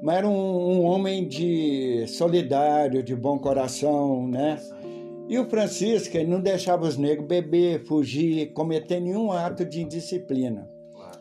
Mas 0.00 0.16
era 0.18 0.28
um, 0.28 0.32
um 0.32 0.82
homem 0.84 1.28
de 1.28 2.06
solidário, 2.08 3.02
de 3.02 3.14
bom 3.14 3.38
coração, 3.38 4.26
né? 4.26 4.58
E 5.28 5.38
o 5.38 5.44
Francisco, 5.48 6.16
ele 6.16 6.30
não 6.30 6.40
deixava 6.40 6.86
os 6.86 6.96
negros 6.96 7.26
beber, 7.26 7.84
fugir, 7.84 8.52
cometer 8.52 9.00
nenhum 9.00 9.30
ato 9.32 9.64
de 9.64 9.82
indisciplina. 9.82 10.68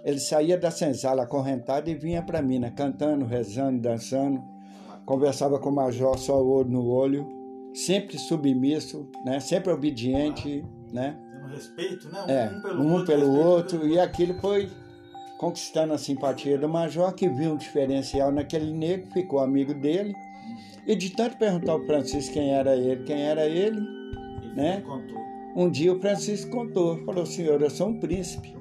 Ele 0.06 0.20
saía 0.20 0.56
da 0.56 0.70
senzala 0.70 1.24
acorrentado 1.24 1.90
e 1.90 1.96
vinha 1.96 2.22
para 2.22 2.38
a 2.38 2.42
mina, 2.42 2.70
cantando, 2.70 3.26
rezando, 3.26 3.82
dançando. 3.82 4.40
Conversava 5.04 5.58
com 5.58 5.70
o 5.70 5.76
major 5.76 6.16
só 6.20 6.40
o 6.40 6.48
olho 6.48 6.70
no 6.70 6.88
olho, 6.88 7.28
sempre 7.74 8.20
submisso, 8.20 9.10
né? 9.26 9.40
sempre 9.40 9.74
obediente, 9.74 10.64
né? 10.94 11.18
Tendo 11.32 11.48
respeito, 11.48 12.10
né? 12.10 12.26
É, 12.28 12.72
um 12.74 13.04
pelo 13.04 13.32
respeito 13.32 13.48
outro. 13.48 13.88
E 13.88 14.00
aquilo 14.00 14.40
foi 14.40 14.70
conquistando 15.40 15.94
a 15.94 15.98
simpatia 15.98 16.58
do 16.58 16.70
major, 16.70 17.12
que 17.14 17.28
viu 17.28 17.54
um 17.54 17.58
diferencial 17.58 18.32
naquele 18.32 18.72
negro, 18.72 19.12
ficou 19.12 19.40
amigo 19.40 19.74
dele. 19.74 20.14
E 20.86 20.96
de 20.96 21.10
tanto 21.10 21.36
perguntar 21.38 21.72
ao 21.72 21.84
Francisco 21.84 22.32
quem 22.34 22.54
era 22.54 22.76
ele, 22.76 23.04
quem 23.04 23.24
era 23.24 23.48
ele, 23.48 23.80
Ele 23.80 24.54
né? 24.56 24.82
contou. 24.82 25.18
um 25.56 25.70
dia 25.70 25.92
o 25.92 26.00
Francisco 26.00 26.52
contou, 26.52 27.04
falou, 27.06 27.26
senhor, 27.26 27.60
eu 27.60 27.72
sou 27.72 27.88
um 27.88 28.00
príncipe. 28.00 28.56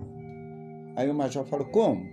Aí 0.97 1.09
o 1.09 1.15
major 1.15 1.45
falou, 1.45 1.67
como? 1.67 2.07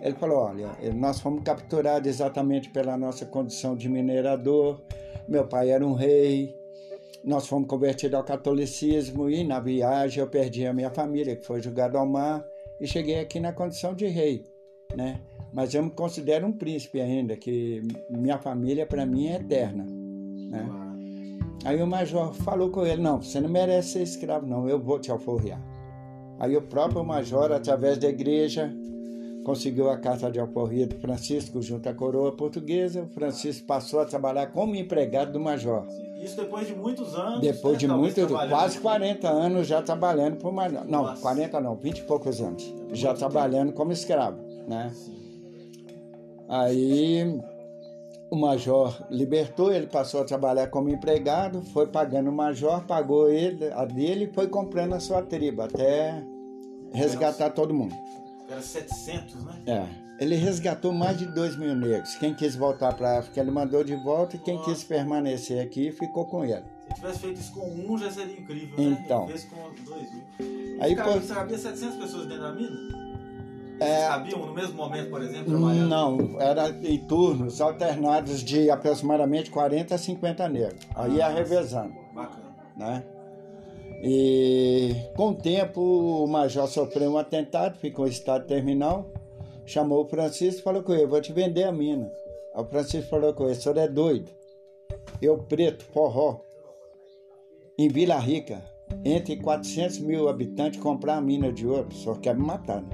Ele 0.00 0.14
falou, 0.14 0.38
olha, 0.38 0.72
nós 0.94 1.20
fomos 1.20 1.42
capturados 1.44 2.08
exatamente 2.08 2.70
pela 2.70 2.96
nossa 2.96 3.24
condição 3.24 3.76
de 3.76 3.88
minerador, 3.88 4.80
meu 5.28 5.46
pai 5.46 5.70
era 5.70 5.86
um 5.86 5.94
rei, 5.94 6.56
nós 7.24 7.46
fomos 7.46 7.68
convertidos 7.68 8.14
ao 8.16 8.24
catolicismo 8.24 9.30
e 9.30 9.44
na 9.44 9.60
viagem 9.60 10.20
eu 10.20 10.28
perdi 10.28 10.66
a 10.66 10.72
minha 10.72 10.90
família, 10.90 11.36
que 11.36 11.46
foi 11.46 11.62
jogada 11.62 11.98
ao 11.98 12.06
mar, 12.06 12.44
e 12.80 12.86
cheguei 12.86 13.20
aqui 13.20 13.38
na 13.38 13.52
condição 13.52 13.94
de 13.94 14.06
rei, 14.06 14.44
né? 14.96 15.20
Mas 15.52 15.74
eu 15.74 15.84
me 15.84 15.90
considero 15.90 16.46
um 16.46 16.52
príncipe 16.52 17.00
ainda, 17.00 17.36
que 17.36 17.82
minha 18.10 18.38
família 18.38 18.86
para 18.86 19.06
mim 19.06 19.28
é 19.28 19.36
eterna, 19.36 19.84
né? 19.84 20.68
Aí 21.64 21.80
o 21.80 21.86
major 21.86 22.32
falou 22.34 22.70
com 22.70 22.84
ele: 22.84 23.00
Não, 23.00 23.22
você 23.22 23.40
não 23.40 23.48
merece 23.48 23.90
ser 23.90 24.02
escravo, 24.02 24.46
não, 24.46 24.68
eu 24.68 24.80
vou 24.80 24.98
te 24.98 25.12
alforriar. 25.12 25.62
Aí 26.42 26.56
o 26.56 26.62
próprio 26.62 27.04
major, 27.04 27.52
através 27.52 27.98
da 27.98 28.08
igreja, 28.08 28.68
conseguiu 29.44 29.88
a 29.88 29.96
carta 29.96 30.28
de 30.28 30.40
alforria 30.40 30.88
do 30.88 30.96
Francisco 30.96 31.62
junto 31.62 31.88
à 31.88 31.94
coroa 31.94 32.32
portuguesa. 32.32 33.02
O 33.02 33.06
Francisco 33.06 33.64
passou 33.64 34.00
a 34.00 34.04
trabalhar 34.04 34.48
como 34.48 34.74
empregado 34.74 35.30
do 35.30 35.38
major. 35.38 35.86
Isso 36.20 36.36
depois 36.36 36.66
de 36.66 36.74
muitos 36.74 37.14
anos. 37.14 37.40
Depois 37.40 37.74
né, 37.74 37.78
de 37.78 37.86
talvez 37.86 38.14
muito, 38.16 38.26
trabalhando 38.26 38.50
quase 38.50 38.74
aqui. 38.74 38.82
40 38.82 39.28
anos 39.28 39.66
já 39.68 39.82
trabalhando 39.82 40.36
para 40.38 40.48
o 40.48 40.52
major. 40.52 40.84
Não, 40.84 41.02
Nossa. 41.04 41.22
40 41.22 41.60
não, 41.60 41.76
20 41.76 41.98
e 41.98 42.02
poucos 42.02 42.40
anos. 42.40 42.64
Muito 42.66 42.96
Já 42.96 43.10
tempo. 43.10 43.18
trabalhando 43.20 43.72
como 43.72 43.92
escravo, 43.92 44.38
né? 44.66 44.90
Sim. 44.92 45.14
Aí 46.48 47.40
o 48.32 48.36
major 48.36 49.00
libertou, 49.08 49.72
ele 49.72 49.86
passou 49.86 50.22
a 50.22 50.24
trabalhar 50.24 50.66
como 50.66 50.88
empregado, 50.88 51.62
foi 51.72 51.86
pagando 51.86 52.30
o 52.30 52.32
major, 52.32 52.82
pagou 52.84 53.30
ele, 53.30 53.70
a 53.72 53.84
dele 53.84 54.24
e 54.24 54.34
foi 54.34 54.48
comprando 54.48 54.94
a 54.94 54.98
sua 54.98 55.22
tribo 55.22 55.62
até 55.62 56.31
resgatar 56.92 57.50
todo 57.50 57.72
mundo. 57.74 57.94
Era 58.48 58.60
700, 58.60 59.44
né? 59.44 59.54
É. 59.66 59.86
Ele 60.22 60.36
resgatou 60.36 60.92
mais 60.92 61.18
de 61.18 61.26
2 61.26 61.56
mil 61.56 61.74
negros. 61.74 62.14
Quem 62.16 62.34
quis 62.34 62.54
voltar 62.54 62.92
para 62.94 63.10
a 63.10 63.18
África, 63.20 63.40
ele 63.40 63.50
mandou 63.50 63.82
de 63.82 63.96
volta, 63.96 64.36
e 64.36 64.38
quem 64.38 64.56
Nossa. 64.56 64.70
quis 64.70 64.84
permanecer 64.84 65.60
aqui 65.64 65.90
ficou 65.90 66.26
com 66.26 66.44
ele. 66.44 66.62
Se 66.88 66.94
tivesse 66.96 67.18
feito 67.20 67.40
isso 67.40 67.52
com 67.52 67.66
um, 67.70 67.98
já 67.98 68.10
seria 68.10 68.38
incrível, 68.38 68.76
né? 68.78 68.98
Então. 69.04 69.22
Ele 69.24 69.32
fez 69.38 69.44
com 69.46 69.84
dois 69.90 70.12
mil. 70.12 70.22
Aí, 70.80 70.94
Cara, 70.94 71.12
pô- 71.12 71.18
Você 71.20 71.34
cabia 71.34 71.58
700 71.58 71.96
pessoas 71.96 72.26
dentro 72.26 72.42
da 72.42 72.52
mina? 72.52 73.02
É. 73.80 73.96
Eles 73.96 74.08
cabiam 74.08 74.46
no 74.46 74.54
mesmo 74.54 74.74
momento, 74.74 75.10
por 75.10 75.22
exemplo, 75.22 75.46
trabalhando? 75.46 75.88
Não, 75.88 76.40
era 76.40 76.68
em 76.68 76.98
turnos 76.98 77.60
alternados 77.60 78.40
de 78.44 78.70
aproximadamente 78.70 79.50
40 79.50 79.94
a 79.94 79.98
50 79.98 80.48
negros. 80.48 80.86
Aí 80.94 81.16
ia 81.16 81.28
revezando. 81.28 81.94
Bacana. 82.14 82.52
né? 82.76 83.02
E 84.02 84.96
com 85.14 85.28
o 85.28 85.34
tempo 85.34 85.80
o 85.80 86.26
major 86.26 86.66
sofreu 86.66 87.12
um 87.12 87.18
atentado, 87.18 87.78
ficou 87.78 88.06
em 88.06 88.10
estado 88.10 88.46
terminal, 88.46 89.08
chamou 89.64 90.02
o 90.02 90.08
Francisco 90.08 90.60
e 90.60 90.64
falou 90.64 90.82
com 90.82 90.92
ele, 90.92 91.06
vou 91.06 91.20
te 91.20 91.32
vender 91.32 91.62
a 91.62 91.72
mina. 91.72 92.10
Aí 92.52 92.62
o 92.62 92.66
Francisco 92.66 93.08
falou 93.08 93.32
com 93.32 93.44
ele, 93.44 93.52
o 93.52 93.60
senhor 93.60 93.78
é 93.78 93.86
doido. 93.86 94.28
Eu 95.20 95.38
preto, 95.38 95.84
forró, 95.84 96.40
em 97.78 97.88
Vila 97.88 98.18
Rica, 98.18 98.60
entre 99.04 99.36
400 99.36 100.00
mil 100.00 100.28
habitantes, 100.28 100.80
comprar 100.80 101.16
a 101.16 101.20
mina 101.20 101.52
de 101.52 101.64
ouro, 101.64 101.88
o 101.88 101.94
senhor 101.94 102.18
quer 102.18 102.34
me 102.34 102.44
matar, 102.44 102.82
né? 102.82 102.88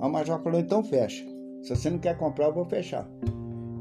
Aí 0.00 0.08
o 0.08 0.12
major 0.12 0.40
falou, 0.40 0.60
então 0.60 0.84
fecha. 0.84 1.24
Se 1.62 1.74
você 1.74 1.90
não 1.90 1.98
quer 1.98 2.16
comprar, 2.16 2.46
eu 2.46 2.54
vou 2.54 2.64
fechar. 2.64 3.10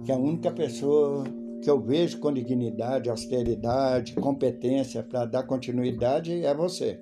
Que 0.03 0.11
a 0.11 0.17
única 0.17 0.51
pessoa 0.51 1.23
que 1.61 1.69
eu 1.69 1.79
vejo 1.79 2.19
com 2.19 2.31
dignidade, 2.31 3.09
austeridade, 3.09 4.13
competência 4.13 5.03
para 5.03 5.25
dar 5.25 5.43
continuidade 5.43 6.45
é 6.45 6.53
você. 6.53 6.99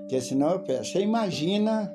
Porque 0.00 0.20
senão 0.20 0.50
eu 0.50 0.64
fecho. 0.64 0.92
Você 0.92 1.00
imagina 1.00 1.92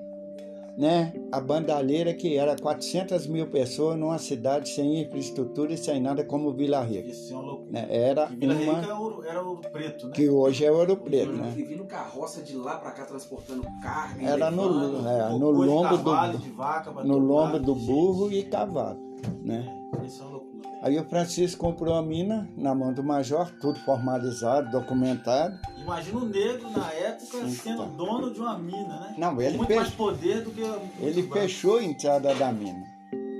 né, 0.77 1.13
a 1.32 1.39
bandalheira 1.39 2.13
que 2.13 2.38
era 2.38 2.55
400 2.55 3.27
mil 3.27 3.48
pessoas 3.48 3.98
numa 3.98 4.17
cidade 4.17 4.70
sem 4.70 5.01
infraestrutura 5.01 5.74
e 5.74 5.77
sem 5.77 6.01
nada 6.01 6.24
como 6.24 6.53
Vila 6.53 6.82
Rica. 6.82 7.10
Isso 7.10 7.34
é 7.34 7.36
uma 7.36 7.46
loucura. 7.46 7.72
Né? 7.72 7.88
Era 7.89 8.25
Vila 8.25 8.53
Rica 8.53 8.72
uma 8.72 8.84
era 8.84 9.00
ouro, 9.00 9.24
era 9.25 9.41
ouro 9.41 9.62
preto, 9.72 10.08
né? 10.08 10.13
que 10.13 10.29
hoje 10.29 10.65
é 10.65 10.72
Ouro 10.72 10.98
Preto, 10.98 11.32
E 11.34 11.38
né? 11.38 11.53
vindo 11.55 11.84
carroça 11.86 12.41
de 12.41 12.55
lá 12.55 12.77
pra 12.77 12.91
cá 12.91 13.05
transportando 13.05 13.63
carne. 13.82 14.25
Era 14.25 14.50
no, 14.50 14.63
levando. 14.67 15.08
é, 15.08 15.22
Cocô 15.24 15.38
no 15.39 15.51
lombo 15.51 15.98
cavalo, 15.98 16.32
do 16.34 16.38
de 16.39 16.50
vaca, 16.51 16.91
no 17.03 17.17
lombo 17.17 17.60
do 17.60 17.74
gente. 17.75 17.86
burro 17.86 18.32
e 18.32 18.44
cavalo, 18.44 19.00
né? 19.44 19.75
É. 20.05 20.85
Aí 20.85 21.00
o 21.00 21.03
Francisco 21.05 21.59
comprou 21.59 21.95
a 21.95 22.01
mina 22.01 22.47
na 22.55 22.75
mão 22.75 22.93
do 22.93 23.03
major, 23.03 23.50
tudo 23.59 23.79
formalizado, 23.79 24.69
documentado. 24.71 25.57
Imagina 25.81 26.19
o 26.19 26.25
negro 26.25 26.69
na 26.69 26.91
época 26.91 27.38
Então. 27.38 27.50
sendo 27.50 27.85
dono 27.97 28.31
de 28.33 28.39
uma 28.39 28.57
mina, 28.57 29.00
né? 29.00 29.15
Não, 29.17 29.41
ele 29.41 29.57
muito 29.57 29.67
fez- 29.67 29.79
mais 29.81 29.93
poder 29.93 30.41
do 30.43 30.51
que 30.51 30.62
Ele 31.00 31.21
branco. 31.24 31.33
fechou 31.39 31.77
a 31.77 31.83
entrada 31.83 32.33
da 32.35 32.51
mina 32.51 32.83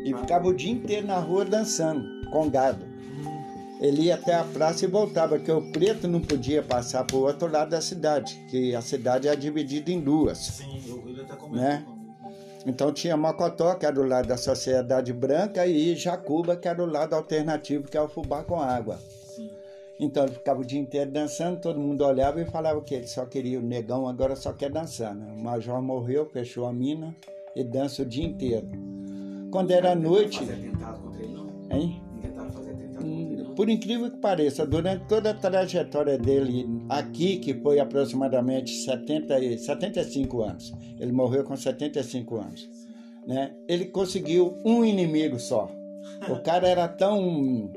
e 0.04 0.14
ficava 0.14 0.48
o 0.48 0.54
dia 0.54 0.72
inteiro 0.72 1.06
na 1.08 1.20
rua 1.20 1.46
dançando 1.46 2.04
com 2.32 2.50
gado. 2.50 2.84
Hum, 2.86 3.44
Ele 3.80 4.04
ia 4.04 4.16
até 4.16 4.34
a 4.36 4.44
praça 4.44 4.86
e 4.86 4.88
voltava, 4.88 5.36
porque 5.38 5.52
o 5.52 5.72
preto 5.72 6.08
não 6.08 6.22
podia 6.22 6.64
passar 6.64 7.04
para 7.04 7.16
o 7.16 7.22
outro 7.26 7.52
lado 7.52 7.70
da 7.70 7.82
cidade, 7.82 8.36
que 8.50 8.74
a 8.76 8.82
cidade 8.82 9.28
é 9.28 9.36
dividida 9.36 9.92
em 9.92 10.00
duas. 10.00 10.38
sim, 10.40 10.82
eu, 10.88 11.04
ele 11.08 11.22
até 11.22 11.36
comentou 11.36 11.62
Né? 11.62 11.86
Então 12.66 12.92
tinha 12.92 13.16
Mocotó, 13.16 13.76
que 13.76 13.86
era 13.86 14.00
o 14.00 14.08
lado 14.08 14.28
da 14.28 14.38
sociedade 14.38 15.14
branca, 15.14 15.68
e 15.68 15.96
Jacuba, 15.96 16.56
que 16.56 16.68
era 16.68 16.82
o 16.82 16.86
lado 16.86 17.14
alternativo, 17.14 17.88
que 17.88 17.96
é 17.96 18.02
o 18.02 18.08
fubá 18.08 18.44
com 18.44 18.60
água. 18.60 18.98
Sim. 18.98 19.52
Então 20.00 20.24
ele 20.24 20.34
ficava 20.34 20.62
o 20.62 20.66
dia 20.66 20.80
inteiro 20.80 21.12
dançando, 21.12 21.62
todo 21.62 21.80
mundo 21.80 22.04
olhava 22.04 22.42
e 22.42 22.46
falava 22.46 22.82
que 22.82 22.96
ele 22.96 23.08
só 23.08 23.26
queria 23.26 23.60
o 23.60 23.62
negão, 23.62 24.08
agora 24.08 24.36
só 24.36 24.52
quer 24.52 24.72
dançar. 24.72 25.14
Né? 25.14 25.32
O 25.32 25.44
major 25.44 25.82
morreu, 25.82 26.26
fechou 26.26 26.66
a 26.66 26.74
mina 26.74 27.16
e 27.56 27.64
dança 27.64 28.02
o 28.02 28.06
dia 28.06 28.26
inteiro. 28.26 28.68
Quando 29.52 29.72
era 29.72 29.96
noite. 29.96 30.40
Fazer 30.40 30.54
atentado 30.54 31.00
contra 31.02 31.24
ele, 31.24 31.34
não? 31.34 31.48
Hein? 31.70 32.05
Por 33.56 33.70
incrível 33.70 34.12
que 34.12 34.18
pareça, 34.18 34.66
durante 34.66 35.06
toda 35.08 35.30
a 35.32 35.34
trajetória 35.34 36.18
dele 36.18 36.68
aqui, 36.90 37.38
que 37.38 37.54
foi 37.54 37.80
aproximadamente 37.80 38.72
70, 38.84 39.40
e- 39.40 39.58
75 39.58 40.42
anos, 40.42 40.74
ele 41.00 41.12
morreu 41.12 41.44
com 41.44 41.56
75 41.56 42.36
anos, 42.38 42.70
né? 43.26 43.54
ele 43.68 43.86
conseguiu 43.86 44.58
um 44.66 44.84
inimigo 44.84 45.40
só. 45.40 45.70
O 46.30 46.36
cara 46.44 46.68
era 46.68 46.88
tão, 46.88 47.72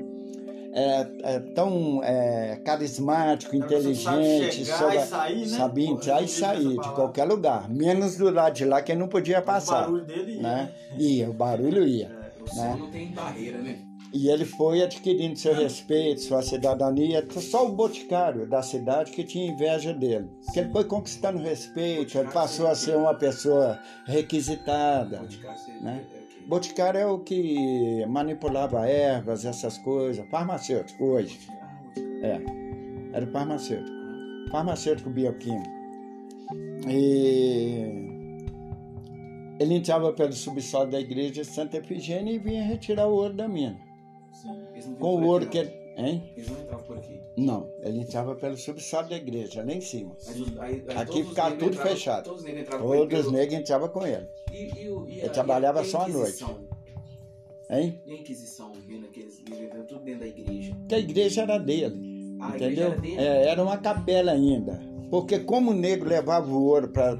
é, 0.73 1.07
é, 1.35 1.39
tão 1.55 2.01
é, 2.03 2.57
carismático, 2.65 3.51
sabe 3.57 3.65
inteligente, 3.65 4.65
sair, 4.65 5.39
né? 5.39 5.45
sabia 5.57 5.89
entrar 5.89 6.21
e 6.21 6.27
sair 6.27 6.69
de 6.77 6.93
qualquer 6.93 7.23
lugar, 7.25 7.69
menos 7.69 8.17
do 8.17 8.29
lado 8.29 8.53
de 8.53 8.65
lá 8.65 8.81
que 8.81 8.91
ele 8.91 8.99
não 8.99 9.07
podia 9.07 9.39
O 9.39 9.43
passar. 9.43 9.81
barulho 9.83 10.05
dele 10.05 10.33
ia, 10.35 10.41
Né? 10.41 10.55
né? 10.55 10.71
Ia, 10.99 11.29
o 11.29 11.33
barulho 11.33 11.87
ia. 11.87 12.05
É, 12.07 12.43
O 12.43 12.47
som 12.49 12.61
né? 12.63 12.75
não 12.79 12.91
tem 12.91 13.07
barreira, 13.11 13.57
né? 13.59 13.79
E 14.11 14.27
ele 14.27 14.43
foi 14.43 14.81
adquirindo 14.81 15.37
seu 15.37 15.53
respeito, 15.53 16.21
sua 16.21 16.41
cidadania. 16.41 17.25
Só 17.29 17.67
o 17.67 17.75
boticário 17.75 18.47
da 18.47 18.61
cidade 18.61 19.11
que 19.11 19.23
tinha 19.23 19.51
inveja 19.51 19.93
dele. 19.93 20.29
Porque 20.45 20.59
ele 20.59 20.71
foi 20.71 20.83
conquistando 20.83 21.37
respeito, 21.39 22.17
ele 22.17 22.31
passou 22.31 22.67
a 22.67 22.75
ser 22.75 22.97
uma 22.97 23.13
pessoa 23.13 23.79
requisitada. 24.05 25.21
Né? 25.81 26.03
Boticário 26.47 26.99
é 26.99 27.05
o 27.05 27.19
que 27.19 28.03
manipulava 28.07 28.87
ervas, 28.87 29.45
essas 29.45 29.77
coisas. 29.77 30.27
Farmacêutico 30.29 31.03
hoje. 31.03 31.39
É, 32.23 32.41
era 33.13 33.27
farmacêutico. 33.27 33.95
Farmacêutico 34.49 35.11
bioquímico. 35.11 35.69
E 36.87 38.09
ele 39.59 39.75
entrava 39.75 40.11
pelo 40.13 40.33
subsolo 40.33 40.89
da 40.89 40.99
igreja 40.99 41.31
de 41.33 41.45
Santa 41.45 41.77
Efigênia 41.77 42.33
e 42.33 42.39
vinha 42.39 42.63
retirar 42.63 43.07
o 43.07 43.13
ouro 43.13 43.33
da 43.33 43.47
mina. 43.47 43.88
Com 44.99 45.15
o 45.15 45.39
que 45.47 45.57
não. 45.57 45.63
ele. 45.63 45.79
Hein? 45.97 46.23
Eles 46.37 46.49
não 46.49 46.59
entravam 46.61 46.85
por 46.85 46.97
aqui. 46.97 47.19
Não, 47.35 47.69
ele 47.83 47.99
entrava 47.99 48.33
pelo 48.35 48.55
subsolo 48.57 49.09
da 49.09 49.17
igreja, 49.17 49.63
lá 49.65 49.73
em 49.73 49.81
cima. 49.81 50.15
Os- 50.15 50.57
aí- 50.59 50.81
aí 50.87 50.97
Aqui 50.97 51.23
ficava 51.25 51.55
tudo 51.55 51.71
entravam- 51.71 51.91
fechado. 51.91 52.23
Todos 52.23 52.39
os 52.39 52.45
negros 52.45 52.63
entravam 52.63 52.87
por 52.87 52.95
aqui 52.97 53.09
Todos 53.09 53.25
os 53.25 53.31
negros 53.33 53.59
entravam 53.59 53.89
com 53.89 54.07
ele. 54.07 54.27
E, 54.53 54.55
e, 54.81 54.89
o- 54.89 55.09
e 55.09 55.11
Ele 55.19 55.25
a- 55.25 55.29
trabalhava 55.29 55.83
só 55.83 56.01
à 56.03 56.07
noite. 56.07 56.45
Hein? 57.69 58.01
E 58.05 58.11
a 58.11 58.15
Inquisição, 58.15 58.71
vendo 58.87 59.05
aqueles 59.07 59.43
tudo 59.87 59.99
dentro 60.03 60.21
da 60.21 60.27
igreja. 60.27 60.73
Porque 60.75 60.95
a 60.95 60.99
igreja 60.99 61.41
era 61.41 61.57
dele. 61.57 62.37
Ah, 62.41 62.55
entendeu? 62.55 62.87
era 62.87 62.95
dele? 63.01 63.15
É, 63.17 63.47
era 63.49 63.61
uma 63.61 63.77
capela 63.77 64.31
ainda. 64.31 64.79
Porque 65.09 65.39
como 65.39 65.71
o 65.71 65.73
negro 65.73 66.07
levava 66.07 66.49
o 66.49 66.63
ouro 66.65 66.87
para 66.87 67.11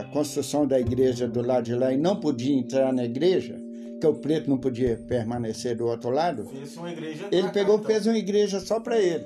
a 0.00 0.04
construção 0.12 0.66
da 0.66 0.78
igreja 0.78 1.26
do 1.26 1.42
lado 1.42 1.64
de 1.64 1.74
lá 1.74 1.92
e 1.92 1.96
não 1.96 2.20
podia 2.20 2.54
entrar 2.54 2.92
na 2.92 3.04
igreja, 3.04 3.58
que 4.00 4.06
o 4.06 4.14
preto 4.14 4.48
não 4.48 4.58
podia 4.58 4.96
permanecer 5.08 5.76
do 5.76 5.86
outro 5.86 6.10
lado, 6.10 6.44
Fez 6.46 6.76
uma 6.76 6.92
igreja 6.92 7.28
ele 7.32 7.48
pegou 7.50 7.80
e 7.80 7.84
fez 7.84 8.06
uma 8.06 8.16
igreja 8.18 8.60
só 8.60 8.78
para 8.80 8.98
ele. 9.00 9.24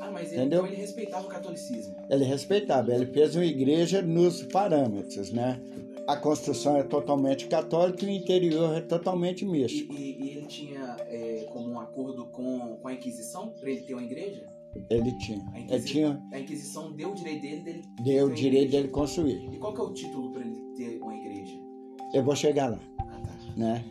Ah, 0.00 0.10
mas 0.10 0.32
ele, 0.32 0.40
Entendeu? 0.40 0.60
então 0.60 0.66
ele 0.72 0.80
respeitava 0.80 1.26
o 1.26 1.28
catolicismo. 1.28 1.94
Ele 2.08 2.24
respeitava, 2.24 2.92
ele 2.94 3.06
fez 3.06 3.34
uma 3.36 3.44
igreja 3.44 4.02
nos 4.02 4.42
parâmetros, 4.42 5.30
né? 5.30 5.60
A 6.08 6.16
construção 6.16 6.76
é 6.76 6.82
totalmente 6.82 7.46
católica 7.46 8.04
e 8.04 8.08
o 8.08 8.10
interior 8.10 8.76
é 8.76 8.80
totalmente 8.80 9.44
E, 9.44 9.48
místico. 9.48 9.92
e- 9.94 10.16
e 10.20 10.28
ele 10.38 10.46
tinha 10.46 10.96
é, 11.00 11.46
como 11.52 11.70
um 11.70 11.78
acordo 11.78 12.24
com, 12.26 12.78
com 12.82 12.88
a 12.88 12.92
Inquisição 12.94 13.50
para 13.50 13.70
ele 13.70 13.82
ter 13.82 13.94
uma 13.94 14.02
igreja? 14.02 14.44
Ele 14.88 15.12
tinha. 15.18 15.38
A 15.52 15.58
Ele 15.58 15.66
Inquisi- 15.66 15.86
tinha, 15.86 16.22
A 16.32 16.38
Inquisição 16.40 16.92
deu 16.92 17.10
o 17.10 17.14
direito 17.14 17.42
dele 17.42 17.60
dele 17.62 17.82
deu 18.02 18.26
o 18.26 18.34
direito 18.34 18.64
igreja. 18.64 18.76
dele 18.82 18.88
construir. 18.88 19.48
E 19.52 19.58
qual 19.58 19.74
que 19.74 19.80
é 19.80 19.84
o 19.84 19.92
título 19.92 20.32
para 20.32 20.42
ele 20.42 20.56
ter 20.76 20.98
uma 21.00 21.14
igreja? 21.14 21.54
Eu 22.14 22.24
vou 22.24 22.34
chegar 22.34 22.70
lá, 22.70 22.80
Ah, 22.98 23.04
tá. 23.20 23.52
né? 23.56 23.84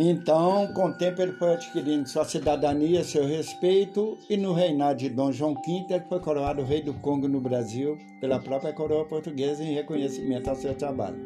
Então, 0.00 0.68
com 0.74 0.90
o 0.90 0.94
tempo 0.94 1.20
ele 1.20 1.32
foi 1.32 1.54
adquirindo 1.54 2.08
sua 2.08 2.24
cidadania, 2.24 3.02
seu 3.02 3.26
respeito, 3.26 4.16
e 4.30 4.36
no 4.36 4.52
reinado 4.52 5.00
de 5.00 5.08
Dom 5.08 5.32
João 5.32 5.54
V 5.54 5.86
ele 5.90 6.04
foi 6.08 6.20
coroado 6.20 6.62
rei 6.62 6.80
do 6.80 6.94
Congo 6.94 7.26
no 7.26 7.40
Brasil 7.40 7.98
pela 8.20 8.38
própria 8.38 8.72
coroa 8.72 9.04
portuguesa 9.04 9.64
em 9.64 9.74
reconhecimento 9.74 10.48
ao 10.48 10.54
seu 10.54 10.72
trabalho. 10.72 11.18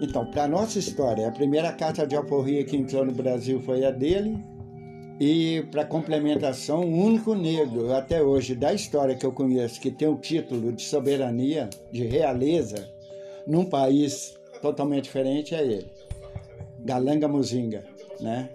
Então, 0.00 0.26
para 0.26 0.48
nossa 0.48 0.80
história, 0.80 1.28
a 1.28 1.30
primeira 1.30 1.70
carta 1.70 2.04
de 2.04 2.16
alforria 2.16 2.64
que 2.64 2.76
entrou 2.76 3.04
no 3.04 3.12
Brasil 3.12 3.60
foi 3.60 3.84
a 3.84 3.92
dele, 3.92 4.44
e 5.20 5.64
para 5.70 5.84
complementação, 5.84 6.80
o 6.80 7.04
único 7.04 7.32
negro 7.32 7.94
até 7.94 8.20
hoje 8.20 8.56
da 8.56 8.74
história 8.74 9.14
que 9.14 9.24
eu 9.24 9.30
conheço 9.30 9.80
que 9.80 9.92
tem 9.92 10.08
o 10.08 10.18
título 10.18 10.72
de 10.72 10.82
soberania, 10.82 11.70
de 11.92 12.02
realeza, 12.02 12.90
num 13.46 13.64
país 13.64 14.34
totalmente 14.60 15.04
diferente 15.04 15.54
é 15.54 15.62
ele. 15.62 16.01
Galanga 16.84 17.28
Muzinga, 17.28 17.84
né? 18.20 18.48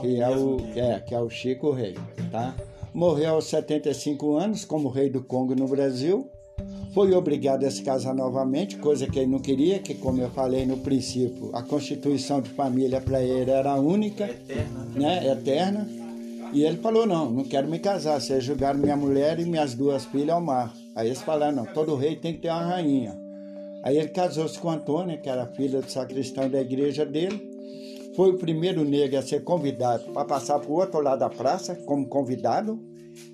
Que 0.00 0.20
é 0.20 0.28
o, 0.30 0.56
é, 0.76 1.00
que 1.00 1.14
é 1.14 1.20
o 1.20 1.28
Chico 1.28 1.72
Rei, 1.72 1.96
tá? 2.30 2.54
Morreu 2.92 3.34
aos 3.34 3.46
75 3.46 4.36
anos 4.36 4.64
como 4.64 4.88
rei 4.88 5.08
do 5.08 5.22
Congo 5.22 5.54
no 5.54 5.68
Brasil. 5.68 6.28
Foi 6.92 7.14
obrigado 7.14 7.64
a 7.64 7.70
se 7.70 7.82
casar 7.82 8.14
novamente, 8.14 8.76
coisa 8.76 9.06
que 9.06 9.18
ele 9.18 9.30
não 9.30 9.38
queria, 9.38 9.78
que 9.78 9.94
como 9.94 10.20
eu 10.20 10.30
falei 10.30 10.66
no 10.66 10.76
princípio, 10.78 11.50
a 11.54 11.62
constituição 11.62 12.40
de 12.40 12.50
família 12.50 13.00
para 13.00 13.22
ele 13.22 13.50
era 13.50 13.74
única 13.76 14.24
Eterna. 14.24 14.86
né, 14.94 15.26
eterna. 15.30 15.88
E 16.52 16.64
ele 16.64 16.78
falou: 16.78 17.06
Não, 17.06 17.30
não 17.30 17.44
quero 17.44 17.68
me 17.68 17.78
casar. 17.78 18.20
Vocês 18.20 18.42
jogaram 18.42 18.80
minha 18.80 18.96
mulher 18.96 19.38
e 19.38 19.44
minhas 19.44 19.72
duas 19.74 20.04
filhas 20.04 20.30
ao 20.30 20.40
mar. 20.40 20.74
Aí 20.96 21.06
eles 21.08 21.22
falaram: 21.22 21.56
Não, 21.56 21.66
todo 21.66 21.94
rei 21.94 22.16
tem 22.16 22.34
que 22.34 22.40
ter 22.40 22.48
uma 22.48 22.64
rainha. 22.64 23.16
Aí 23.82 23.96
ele 23.96 24.08
casou-se 24.08 24.58
com 24.58 24.70
Antônia, 24.70 25.16
que 25.18 25.28
era 25.28 25.46
filha 25.46 25.80
do 25.80 25.90
sacristão 25.90 26.48
da 26.50 26.60
igreja 26.60 27.04
dele. 27.06 27.50
Foi 28.14 28.30
o 28.30 28.38
primeiro 28.38 28.84
negro 28.84 29.18
a 29.18 29.22
ser 29.22 29.42
convidado 29.44 30.12
para 30.12 30.24
passar 30.24 30.58
para 30.58 30.70
o 30.70 30.74
outro 30.74 31.00
lado 31.00 31.20
da 31.20 31.30
praça, 31.30 31.74
como 31.74 32.06
convidado. 32.06 32.78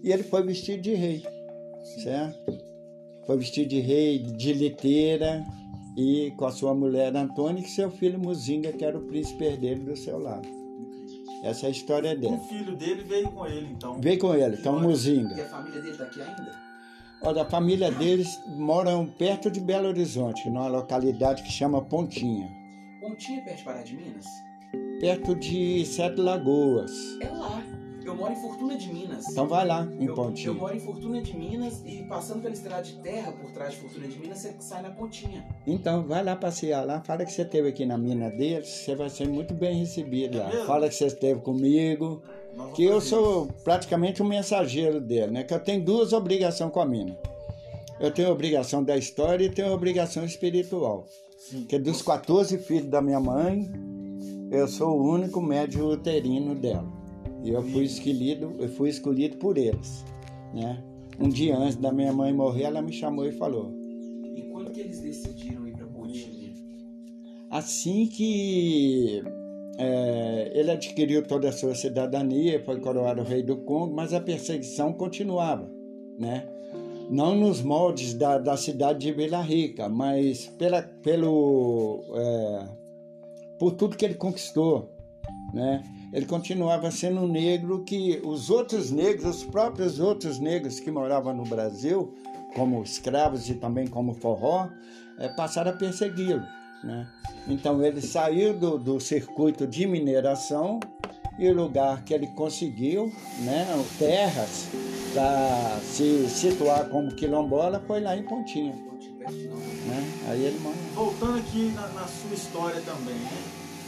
E 0.02 0.12
ele 0.12 0.22
foi 0.22 0.42
vestido 0.44 0.82
de 0.82 0.94
rei, 0.94 1.22
certo? 2.02 2.58
Foi 3.26 3.36
vestido 3.36 3.68
de 3.70 3.80
rei, 3.80 4.18
de 4.18 4.52
liteira, 4.52 5.44
e 5.96 6.30
com 6.36 6.44
a 6.44 6.52
sua 6.52 6.74
mulher 6.74 7.14
Antônia 7.16 7.62
e 7.62 7.68
seu 7.68 7.90
filho 7.90 8.18
Muzinga, 8.18 8.72
que 8.72 8.84
era 8.84 8.96
o 8.96 9.02
príncipe 9.06 9.44
herdeiro 9.44 9.80
do 9.84 9.96
seu 9.96 10.18
lado. 10.18 10.46
Essa 11.42 11.66
é 11.66 11.68
a 11.68 11.70
história 11.70 12.12
O 12.12 12.16
dele. 12.18 12.38
filho 12.48 12.76
dele 12.76 13.02
veio 13.02 13.30
com 13.30 13.46
ele, 13.46 13.68
então. 13.72 14.00
Veio 14.00 14.18
com 14.18 14.34
ele, 14.34 14.56
então 14.56 14.78
E 14.78 14.82
Muzinga. 14.82 15.42
a 15.42 15.48
família 15.48 15.80
dele 15.80 15.96
tá 15.96 16.04
aqui 16.04 16.20
ainda? 16.20 16.65
Olha, 17.22 17.42
a 17.42 17.46
família 17.50 17.90
deles 17.90 18.40
moram 18.46 19.06
perto 19.06 19.50
de 19.50 19.60
Belo 19.60 19.88
Horizonte, 19.88 20.48
numa 20.48 20.68
localidade 20.68 21.42
que 21.42 21.50
chama 21.50 21.82
Pontinha, 21.82 22.48
Pontinha 23.00 23.42
perto 23.42 23.58
de 23.58 23.64
Pará 23.64 23.82
de 23.82 23.96
Minas? 23.96 24.26
perto 25.00 25.34
de 25.34 25.84
Sete 25.84 26.20
Lagoas. 26.20 26.92
É 27.20 27.28
lá. 27.28 27.62
Eu 28.04 28.14
moro 28.14 28.32
em 28.32 28.36
Fortuna 28.36 28.76
de 28.76 28.92
Minas. 28.92 29.28
Então 29.28 29.48
vai 29.48 29.66
lá 29.66 29.82
em 29.98 30.04
eu, 30.04 30.10
eu 30.10 30.14
Pontinha. 30.14 30.52
moro 30.52 30.76
em 30.76 30.78
Fortuna 30.78 31.20
de 31.20 31.36
Minas 31.36 31.82
e 31.84 32.04
passando 32.04 32.40
pela 32.40 32.54
estrada 32.54 32.82
de 32.84 32.92
terra 33.00 33.32
por 33.32 33.50
trás 33.50 33.72
de 33.74 33.80
Fortuna 33.80 34.06
de 34.06 34.16
Minas, 34.16 34.38
você 34.38 34.54
sai 34.60 34.82
na 34.82 34.90
pontinha. 34.90 35.44
Então 35.66 36.04
vai 36.06 36.22
lá 36.22 36.36
passear 36.36 36.86
lá, 36.86 37.00
fala 37.00 37.24
que 37.24 37.32
você 37.32 37.42
esteve 37.42 37.68
aqui 37.68 37.84
na 37.84 37.98
mina 37.98 38.30
deles, 38.30 38.68
você 38.68 38.94
vai 38.94 39.10
ser 39.10 39.26
muito 39.26 39.52
bem 39.54 39.80
recebido 39.80 40.38
lá. 40.38 40.48
É? 40.48 40.64
Fala 40.66 40.88
que 40.88 40.94
você 40.94 41.06
esteve 41.06 41.40
comigo, 41.40 42.22
que 42.74 42.84
eu 42.84 43.00
sou 43.00 43.46
praticamente 43.64 44.22
um 44.22 44.26
mensageiro 44.26 45.00
dele, 45.00 45.32
né? 45.32 45.44
Que 45.44 45.54
eu 45.54 45.60
tenho 45.60 45.84
duas 45.84 46.12
obrigações 46.12 46.70
com 46.70 46.80
a 46.80 46.86
mina. 46.86 47.16
Eu 47.98 48.10
tenho 48.10 48.28
a 48.28 48.32
obrigação 48.32 48.84
da 48.84 48.96
história 48.96 49.44
e 49.44 49.50
tenho 49.50 49.68
a 49.68 49.74
obrigação 49.74 50.24
espiritual. 50.24 51.06
Sim. 51.38 51.64
Que 51.64 51.78
dos 51.78 52.02
14 52.02 52.58
filhos 52.58 52.88
da 52.88 53.00
minha 53.00 53.20
mãe, 53.20 53.70
eu 54.50 54.68
sou 54.68 54.98
o 54.98 55.10
único 55.10 55.40
médio 55.40 55.90
uterino 55.90 56.54
dela. 56.54 56.86
E 57.42 57.50
eu 57.50 57.62
fui 57.62 57.84
escolhido, 57.84 58.54
eu 58.58 58.68
fui 58.68 58.90
escolhido 58.90 59.36
por 59.36 59.56
eles, 59.56 60.04
né? 60.52 60.82
Um 61.18 61.28
dia 61.28 61.56
antes 61.56 61.76
da 61.76 61.92
minha 61.92 62.12
mãe 62.12 62.32
morrer, 62.32 62.64
ela 62.64 62.82
me 62.82 62.92
chamou 62.92 63.24
e 63.24 63.32
falou: 63.32 63.72
E 64.34 64.42
quando 64.50 64.70
que 64.72 64.80
eles 64.80 65.00
decidiram 65.00 65.66
ir 65.66 65.76
pontinha? 65.86 66.52
Assim 67.50 68.06
que 68.06 69.22
é, 69.78 70.50
ele 70.54 70.70
adquiriu 70.70 71.22
toda 71.22 71.48
a 71.48 71.52
sua 71.52 71.74
cidadania, 71.74 72.62
foi 72.64 72.80
coroado 72.80 73.22
rei 73.22 73.42
do 73.42 73.58
Congo, 73.58 73.94
mas 73.94 74.14
a 74.14 74.20
perseguição 74.20 74.92
continuava, 74.92 75.70
né? 76.18 76.48
Não 77.10 77.36
nos 77.36 77.62
moldes 77.62 78.14
da, 78.14 78.38
da 78.38 78.56
cidade 78.56 79.00
de 79.00 79.12
Vila 79.12 79.40
Rica, 79.40 79.88
mas 79.88 80.46
pela, 80.46 80.82
pelo, 80.82 82.02
é, 82.14 82.68
por 83.58 83.72
tudo 83.72 83.96
que 83.96 84.04
ele 84.04 84.14
conquistou, 84.14 84.92
né? 85.52 85.82
Ele 86.12 86.26
continuava 86.26 86.90
sendo 86.90 87.20
um 87.20 87.28
negro 87.28 87.84
que 87.84 88.20
os 88.24 88.48
outros 88.48 88.90
negros, 88.90 89.36
os 89.36 89.44
próprios 89.44 90.00
outros 90.00 90.38
negros 90.38 90.80
que 90.80 90.90
moravam 90.90 91.34
no 91.34 91.44
Brasil, 91.44 92.14
como 92.54 92.82
escravos 92.82 93.50
e 93.50 93.54
também 93.54 93.86
como 93.86 94.14
forró, 94.14 94.68
é, 95.18 95.28
passaram 95.28 95.72
a 95.72 95.74
persegui-lo 95.74 96.42
Né? 96.82 97.06
Então 97.48 97.84
ele 97.84 98.00
saiu 98.00 98.54
do, 98.54 98.78
do 98.78 99.00
circuito 99.00 99.66
de 99.66 99.86
mineração 99.86 100.80
e 101.38 101.48
o 101.48 101.54
lugar 101.54 102.02
que 102.02 102.14
ele 102.14 102.28
conseguiu, 102.28 103.12
né, 103.40 103.66
terras, 103.98 104.66
para 105.12 105.78
se 105.82 106.28
situar 106.28 106.88
como 106.88 107.14
quilombola 107.14 107.82
foi 107.86 108.00
lá 108.00 108.16
em 108.16 108.22
Pontinha. 108.22 108.74
Né? 108.74 110.18
Aí 110.28 110.44
ele 110.44 110.58
mora. 110.60 110.76
Voltando 110.94 111.38
aqui 111.38 111.72
na, 111.74 111.88
na, 111.88 112.06
sua 112.06 112.34
história 112.34 112.80
também, 112.82 113.14
né? 113.14 113.42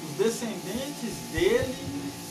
os 0.04 0.24
descendentes 0.24 1.14
dele, 1.32 1.74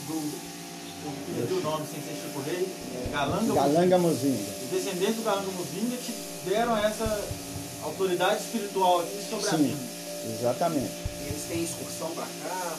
do, 0.07 1.47
do 1.47 1.63
nome 1.63 1.85
sem 1.87 2.01
ser 2.01 2.21
Chico 2.21 2.41
Rei, 2.41 2.67
Galanga, 3.11 3.53
Galanga 3.53 3.97
Muzinga. 3.97 4.51
Os 4.63 4.69
descendentes 4.69 5.15
do 5.15 5.23
Galanga 5.23 5.51
Muzinga 5.51 5.97
te 5.97 6.13
deram 6.49 6.77
essa 6.77 7.23
autoridade 7.83 8.41
espiritual 8.41 9.01
aqui 9.01 9.23
sobre 9.29 9.49
Sim, 9.49 9.55
a 9.55 9.57
mina. 9.57 9.96
Exatamente. 10.39 10.91
Eles 11.27 11.43
têm 11.49 11.63
excursão 11.63 12.09
para 12.11 12.25
cá, 12.43 12.77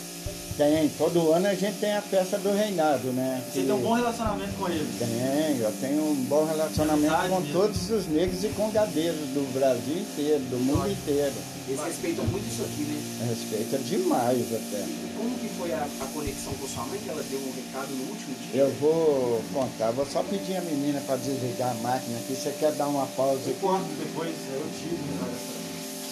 tem, 0.58 0.88
todo 0.98 1.30
ano 1.30 1.46
a 1.46 1.54
gente 1.54 1.78
tem 1.78 1.92
a 1.92 2.02
festa 2.02 2.36
do 2.36 2.50
reinado, 2.50 3.12
né? 3.12 3.40
Você 3.46 3.62
tem 3.62 3.70
um 3.70 3.78
bom 3.78 3.92
relacionamento 3.92 4.52
com 4.58 4.68
eles? 4.68 4.88
Tem, 4.98 5.56
eu 5.60 5.72
tenho 5.80 6.02
um 6.02 6.16
bom 6.24 6.44
relacionamento 6.46 7.02
Verdade 7.02 7.28
com 7.28 7.40
mesmo. 7.40 7.52
todos 7.52 7.90
os 7.90 8.08
negros 8.08 8.42
e 8.42 8.48
congadeiros 8.48 9.20
do 9.38 9.54
Brasil 9.54 9.98
inteiro, 9.98 10.40
do 10.50 10.58
mundo 10.58 10.90
inteiro. 10.90 11.34
Eles 11.68 11.80
respeitam 11.80 12.24
muito 12.26 12.44
isso 12.48 12.62
aqui, 12.62 12.82
né? 12.82 13.28
Respeita 13.30 13.78
demais 13.78 14.46
até. 14.52 14.84
Como 15.16 15.38
que 15.38 15.48
foi 15.50 15.72
a, 15.72 15.86
a, 15.86 16.06
conexão 16.06 16.52
com 16.54 16.66
sua 16.66 16.82
mãe, 16.86 16.98
que 16.98 17.08
ela 17.08 17.22
deu 17.22 17.38
um 17.38 17.52
recado 17.54 17.94
no 17.94 18.10
último 18.10 18.34
dia? 18.50 18.62
Eu 18.62 18.70
vou 18.80 19.40
contar, 19.54 19.92
vou 19.92 20.06
só 20.06 20.24
pedir 20.24 20.56
a 20.56 20.62
menina 20.62 21.00
para 21.06 21.18
desligar 21.18 21.70
a 21.70 21.74
máquina 21.74 22.18
aqui. 22.18 22.34
Você 22.34 22.52
quer 22.58 22.72
dar 22.72 22.88
uma 22.88 23.06
pausa 23.06 23.38
aqui? 23.38 23.50
Depois, 23.50 23.82
depois 24.02 24.34
eu 24.52 24.66
tiro. 24.74 24.96
Né, 24.96 25.57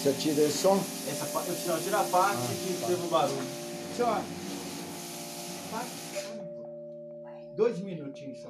Você 0.07 0.13
tira 0.13 0.41
esse 0.43 0.59
som? 0.59 0.77
Essa, 1.05 1.25
eu 1.49 1.53
tiro, 1.53 1.73
eu 1.73 1.83
tiro 1.83 1.97
a 1.97 2.03
parte 2.05 2.37
ah, 2.37 2.65
que 2.65 2.79
tá. 2.79 2.87
teve 2.87 3.05
o 3.05 3.09
barulho. 3.09 3.47
Tchau. 3.93 4.23
Dois 7.57 7.79
minutinhos 7.79 8.39
só. 8.39 8.49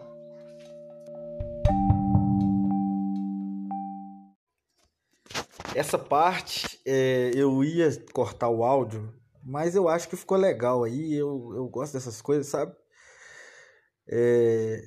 Essa 5.73 5.97
parte 5.97 6.79
é, 6.85 7.31
eu 7.33 7.63
ia 7.63 7.89
cortar 8.13 8.49
o 8.49 8.63
áudio, 8.63 9.11
mas 9.43 9.73
eu 9.73 9.89
acho 9.89 10.07
que 10.07 10.15
ficou 10.15 10.37
legal 10.37 10.83
aí. 10.83 11.11
Eu, 11.15 11.53
eu 11.55 11.67
gosto 11.67 11.93
dessas 11.93 12.21
coisas, 12.21 12.45
sabe? 12.45 12.75
É, 14.07 14.83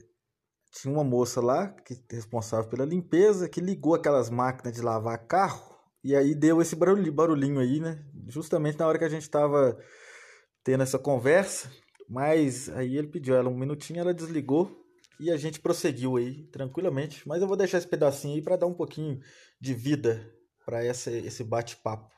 tinha 0.70 0.94
uma 0.94 1.02
moça 1.02 1.40
lá 1.40 1.66
que 1.66 2.00
responsável 2.08 2.70
pela 2.70 2.84
limpeza 2.84 3.48
que 3.48 3.60
ligou 3.60 3.96
aquelas 3.96 4.30
máquinas 4.30 4.72
de 4.72 4.80
lavar 4.82 5.26
carro 5.26 5.69
e 6.02 6.16
aí 6.16 6.34
deu 6.34 6.60
esse 6.62 6.74
barulhinho 6.76 7.60
aí, 7.60 7.80
né? 7.80 8.04
Justamente 8.28 8.78
na 8.78 8.86
hora 8.86 8.98
que 8.98 9.04
a 9.04 9.08
gente 9.08 9.22
estava 9.22 9.78
tendo 10.64 10.82
essa 10.82 10.98
conversa. 10.98 11.70
Mas 12.08 12.68
aí 12.70 12.96
ele 12.96 13.06
pediu 13.06 13.36
ela 13.36 13.48
um 13.48 13.56
minutinho, 13.56 14.00
ela 14.00 14.12
desligou 14.12 14.84
e 15.20 15.30
a 15.30 15.36
gente 15.36 15.60
prosseguiu 15.60 16.16
aí 16.16 16.44
tranquilamente. 16.46 17.26
Mas 17.28 17.40
eu 17.40 17.46
vou 17.46 17.56
deixar 17.56 17.78
esse 17.78 17.86
pedacinho 17.86 18.34
aí 18.34 18.42
para 18.42 18.56
dar 18.56 18.66
um 18.66 18.74
pouquinho 18.74 19.20
de 19.60 19.74
vida 19.74 20.28
para 20.64 20.84
esse 20.84 21.44
bate-papo. 21.44 22.10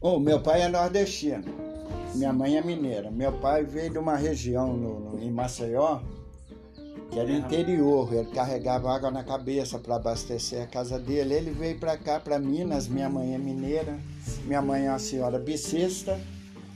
Oh, 0.00 0.18
meu 0.18 0.42
pai 0.42 0.62
é 0.62 0.68
nordestino, 0.68 1.44
minha 2.14 2.32
mãe 2.32 2.56
é 2.56 2.62
mineira. 2.62 3.10
Meu 3.10 3.32
pai 3.32 3.64
veio 3.64 3.90
de 3.90 3.98
uma 3.98 4.16
região 4.16 4.76
no, 4.76 5.00
no 5.00 5.22
em 5.22 5.30
Maceió 5.30 6.00
que 7.14 7.20
era 7.20 7.30
interior, 7.30 8.12
ele 8.12 8.28
carregava 8.30 8.92
água 8.92 9.08
na 9.08 9.22
cabeça 9.22 9.78
para 9.78 9.94
abastecer 9.94 10.62
a 10.62 10.66
casa 10.66 10.98
dele. 10.98 11.34
Ele 11.34 11.50
veio 11.52 11.78
para 11.78 11.96
cá, 11.96 12.18
para 12.18 12.40
Minas, 12.40 12.88
minha 12.88 13.08
mãe 13.08 13.34
é 13.34 13.38
mineira, 13.38 13.96
minha 14.44 14.60
mãe 14.60 14.86
é 14.86 14.90
uma 14.90 14.98
senhora 14.98 15.38
bissexta, 15.38 16.18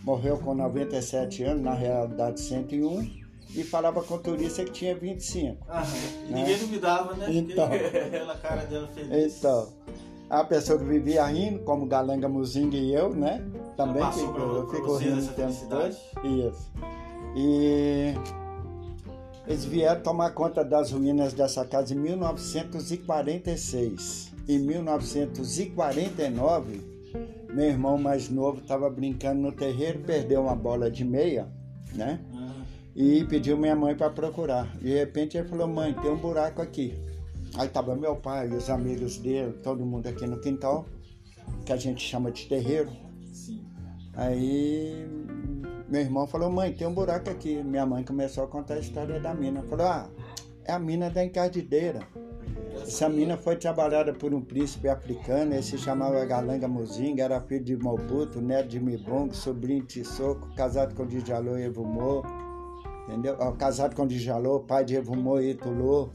morreu 0.04 0.38
com 0.38 0.54
97 0.54 1.42
anos, 1.42 1.62
na 1.62 1.74
realidade 1.74 2.40
101, 2.40 3.10
e 3.56 3.64
falava 3.64 4.00
com 4.00 4.14
o 4.14 4.18
turista 4.18 4.64
que 4.64 4.70
tinha 4.70 4.94
25. 4.94 5.56
Aham. 5.68 5.82
Né? 5.82 6.38
Ninguém 6.38 6.58
duvidava, 6.58 7.14
né? 7.14 7.26
Então, 7.30 7.64
aquela 8.06 8.36
cara 8.36 8.64
dela 8.66 8.86
feliz. 8.94 9.38
Então, 9.38 9.72
a 10.30 10.44
pessoa 10.44 10.78
que 10.78 10.84
vivia 10.84 11.24
rindo, 11.26 11.58
como 11.60 11.84
Galanga 11.84 12.28
Muzinga 12.28 12.76
e 12.76 12.94
eu, 12.94 13.12
né? 13.12 13.44
Também 13.78 14.02
eu 14.02 14.68
fico 14.68 14.96
rindo 14.96 15.24
o 15.24 15.32
tempo 15.34 15.66
todo. 15.68 15.96
Isso. 16.24 16.72
E 17.36 18.12
eles 19.46 19.64
vieram 19.64 20.02
tomar 20.02 20.32
conta 20.32 20.64
das 20.64 20.90
ruínas 20.90 21.32
dessa 21.32 21.64
casa 21.64 21.94
em 21.94 21.96
1946. 21.96 24.32
Em 24.48 24.58
1949, 24.58 26.80
meu 27.54 27.66
irmão 27.66 27.96
mais 27.96 28.28
novo 28.28 28.58
estava 28.58 28.90
brincando 28.90 29.40
no 29.40 29.52
terreiro, 29.52 30.00
perdeu 30.00 30.42
uma 30.42 30.56
bola 30.56 30.90
de 30.90 31.04
meia, 31.04 31.46
né? 31.94 32.18
E 32.96 33.24
pediu 33.26 33.56
minha 33.56 33.76
mãe 33.76 33.94
para 33.94 34.10
procurar. 34.10 34.76
De 34.78 34.92
repente 34.92 35.38
ele 35.38 35.48
falou: 35.48 35.68
Mãe, 35.68 35.94
tem 35.94 36.10
um 36.10 36.16
buraco 36.16 36.60
aqui. 36.60 36.98
Aí 37.54 37.68
estava 37.68 37.94
meu 37.94 38.16
pai 38.16 38.50
e 38.50 38.54
os 38.54 38.68
amigos 38.68 39.18
dele, 39.18 39.52
todo 39.62 39.86
mundo 39.86 40.08
aqui 40.08 40.26
no 40.26 40.40
quintal, 40.40 40.84
que 41.64 41.72
a 41.72 41.76
gente 41.76 42.02
chama 42.02 42.32
de 42.32 42.46
terreiro. 42.46 42.90
Sim. 43.32 43.67
Aí 44.18 45.08
meu 45.88 46.00
irmão 46.02 46.26
falou, 46.26 46.50
mãe, 46.50 46.72
tem 46.72 46.86
um 46.86 46.92
buraco 46.92 47.30
aqui. 47.30 47.62
Minha 47.62 47.86
mãe 47.86 48.04
começou 48.04 48.44
a 48.44 48.46
contar 48.48 48.74
a 48.74 48.78
história 48.78 49.18
da 49.18 49.32
mina. 49.32 49.62
Falou, 49.62 49.86
ah, 49.86 50.10
é 50.64 50.72
a 50.72 50.78
mina 50.78 51.08
da 51.08 51.24
encardideira. 51.24 52.00
Essa 52.82 53.08
mina 53.08 53.36
foi 53.36 53.56
trabalhada 53.56 54.12
por 54.12 54.34
um 54.34 54.40
príncipe 54.40 54.88
africano, 54.88 55.52
ele 55.52 55.62
se 55.62 55.76
chamava 55.76 56.24
Galanga 56.24 56.68
Muzinga, 56.68 57.24
era 57.24 57.40
filho 57.40 57.64
de 57.64 57.76
Mobutu, 57.76 58.40
neto 58.40 58.68
de 58.68 58.80
Mibong, 58.80 59.34
sobrinho 59.34 59.84
de 59.84 60.04
Sissoko, 60.04 60.48
casado 60.54 60.94
com 60.94 61.04
Djalô 61.04 61.58
e 61.58 61.64
Evumô, 61.64 62.22
entendeu? 63.08 63.36
casado 63.58 63.96
com 63.96 64.06
Djalô, 64.06 64.60
pai 64.60 64.84
de 64.84 64.94
Evumô 64.94 65.40
e 65.40 65.50
Itulô. 65.50 66.10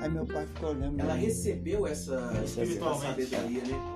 Aí 0.00 0.10
meu 0.10 0.26
pai 0.26 0.46
ficou 0.46 0.70
olhando. 0.70 1.00
Ela 1.00 1.14
recebeu 1.14 1.86
essa, 1.86 2.14
essa 2.42 2.64
sabedoria, 2.66 3.62
né? 3.62 3.95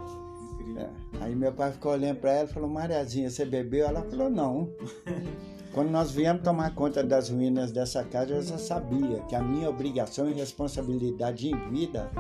É. 0.77 0.89
Aí 1.21 1.35
meu 1.35 1.53
pai 1.53 1.73
ficou 1.73 1.93
olhando 1.93 2.19
para 2.19 2.33
ela 2.33 2.49
e 2.49 2.53
falou, 2.53 2.69
Mariazinha, 2.69 3.31
você 3.31 3.45
bebeu? 3.45 3.87
Ela 3.87 4.03
falou, 4.03 4.31
não. 4.31 4.73
Quando 5.73 5.91
nós 5.91 6.11
viemos 6.11 6.43
tomar 6.43 6.75
conta 6.75 7.03
das 7.03 7.29
ruínas 7.29 7.71
dessa 7.71 8.03
casa, 8.03 8.35
eu 8.35 8.43
já 8.43 8.59
sabia 8.59 9.21
que 9.29 9.37
a 9.37 9.43
minha 9.43 9.71
obrigação 9.71 10.29
e 10.29 10.33
responsabilidade 10.33 11.49
em 11.49 11.71
vida 11.71 12.11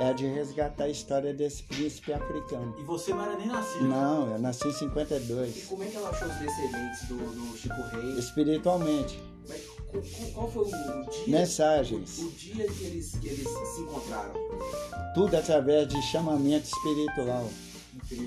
é 0.00 0.12
de 0.12 0.26
resgatar 0.26 0.84
a 0.84 0.88
história 0.88 1.32
desse 1.32 1.62
príncipe 1.62 2.12
africano. 2.12 2.74
E 2.78 2.82
você 2.82 3.12
não 3.12 3.24
era 3.24 3.36
nem 3.36 3.46
nascido? 3.46 3.84
Não, 3.84 4.32
eu 4.32 4.38
nasci 4.38 4.68
em 4.68 4.72
52. 4.72 5.56
E 5.56 5.60
como 5.66 5.82
é 5.82 5.86
que 5.86 5.96
ela 5.96 6.10
achou 6.10 6.28
os 6.28 6.34
descendentes 6.36 7.08
do, 7.08 7.16
do 7.16 7.56
Chico 7.56 7.80
Rei? 7.92 8.18
Espiritualmente. 8.18 9.22
Mas 9.48 9.64
qual 10.34 10.50
foi 10.50 10.64
o 10.64 11.10
dia? 11.10 11.38
Mensagens. 11.38 12.18
O, 12.18 12.26
o 12.26 12.30
dia 12.32 12.66
que 12.66 12.84
eles, 12.84 13.16
que 13.16 13.28
eles 13.28 13.48
se 13.48 13.80
encontraram? 13.80 14.34
Tudo 15.14 15.36
através 15.36 15.88
de 15.88 16.00
chamamento 16.02 16.66
espiritual. 16.66 17.48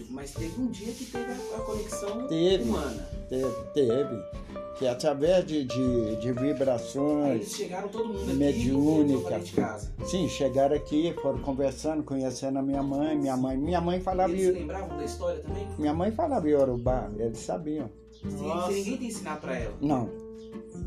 Mas 0.09 0.31
teve 0.31 0.61
um 0.61 0.67
dia 0.67 0.91
que 0.93 1.05
teve 1.05 1.31
a, 1.31 1.59
conexão 1.59 2.27
teve, 2.27 2.63
humana. 2.63 3.09
Teve, 3.29 3.63
teve. 3.73 4.23
Que 4.77 4.87
através 4.87 5.45
de, 5.45 5.63
de, 5.63 6.15
de 6.17 6.31
vibrações. 6.33 7.25
Aí 7.25 7.35
eles 7.37 7.55
chegaram 7.55 7.87
todo 7.89 8.07
mundo 8.07 8.23
aqui 8.23 8.33
mediúnica. 8.33 9.39
de 9.39 9.51
casa. 9.53 9.91
Sim, 10.05 10.27
chegaram 10.27 10.75
aqui, 10.75 11.13
foram 11.21 11.39
conversando, 11.39 12.03
conhecendo 12.03 12.59
a 12.59 12.61
minha 12.61 12.81
mãe. 12.81 13.17
Minha 13.17 13.37
mãe, 13.37 13.57
minha 13.57 13.81
mãe 13.81 13.99
falava. 13.99 14.31
Eles 14.31 14.53
lembravam 14.53 14.97
da 14.97 15.05
história 15.05 15.41
também? 15.41 15.67
Minha 15.77 15.93
mãe 15.93 16.11
falava 16.11 16.49
Yorubá, 16.49 17.09
eles 17.17 17.39
sabiam. 17.39 17.89
Sim, 18.11 18.73
ninguém 18.73 18.97
te 18.97 19.05
ensinar 19.05 19.39
pra 19.39 19.57
ela. 19.57 19.75
Não. 19.81 20.09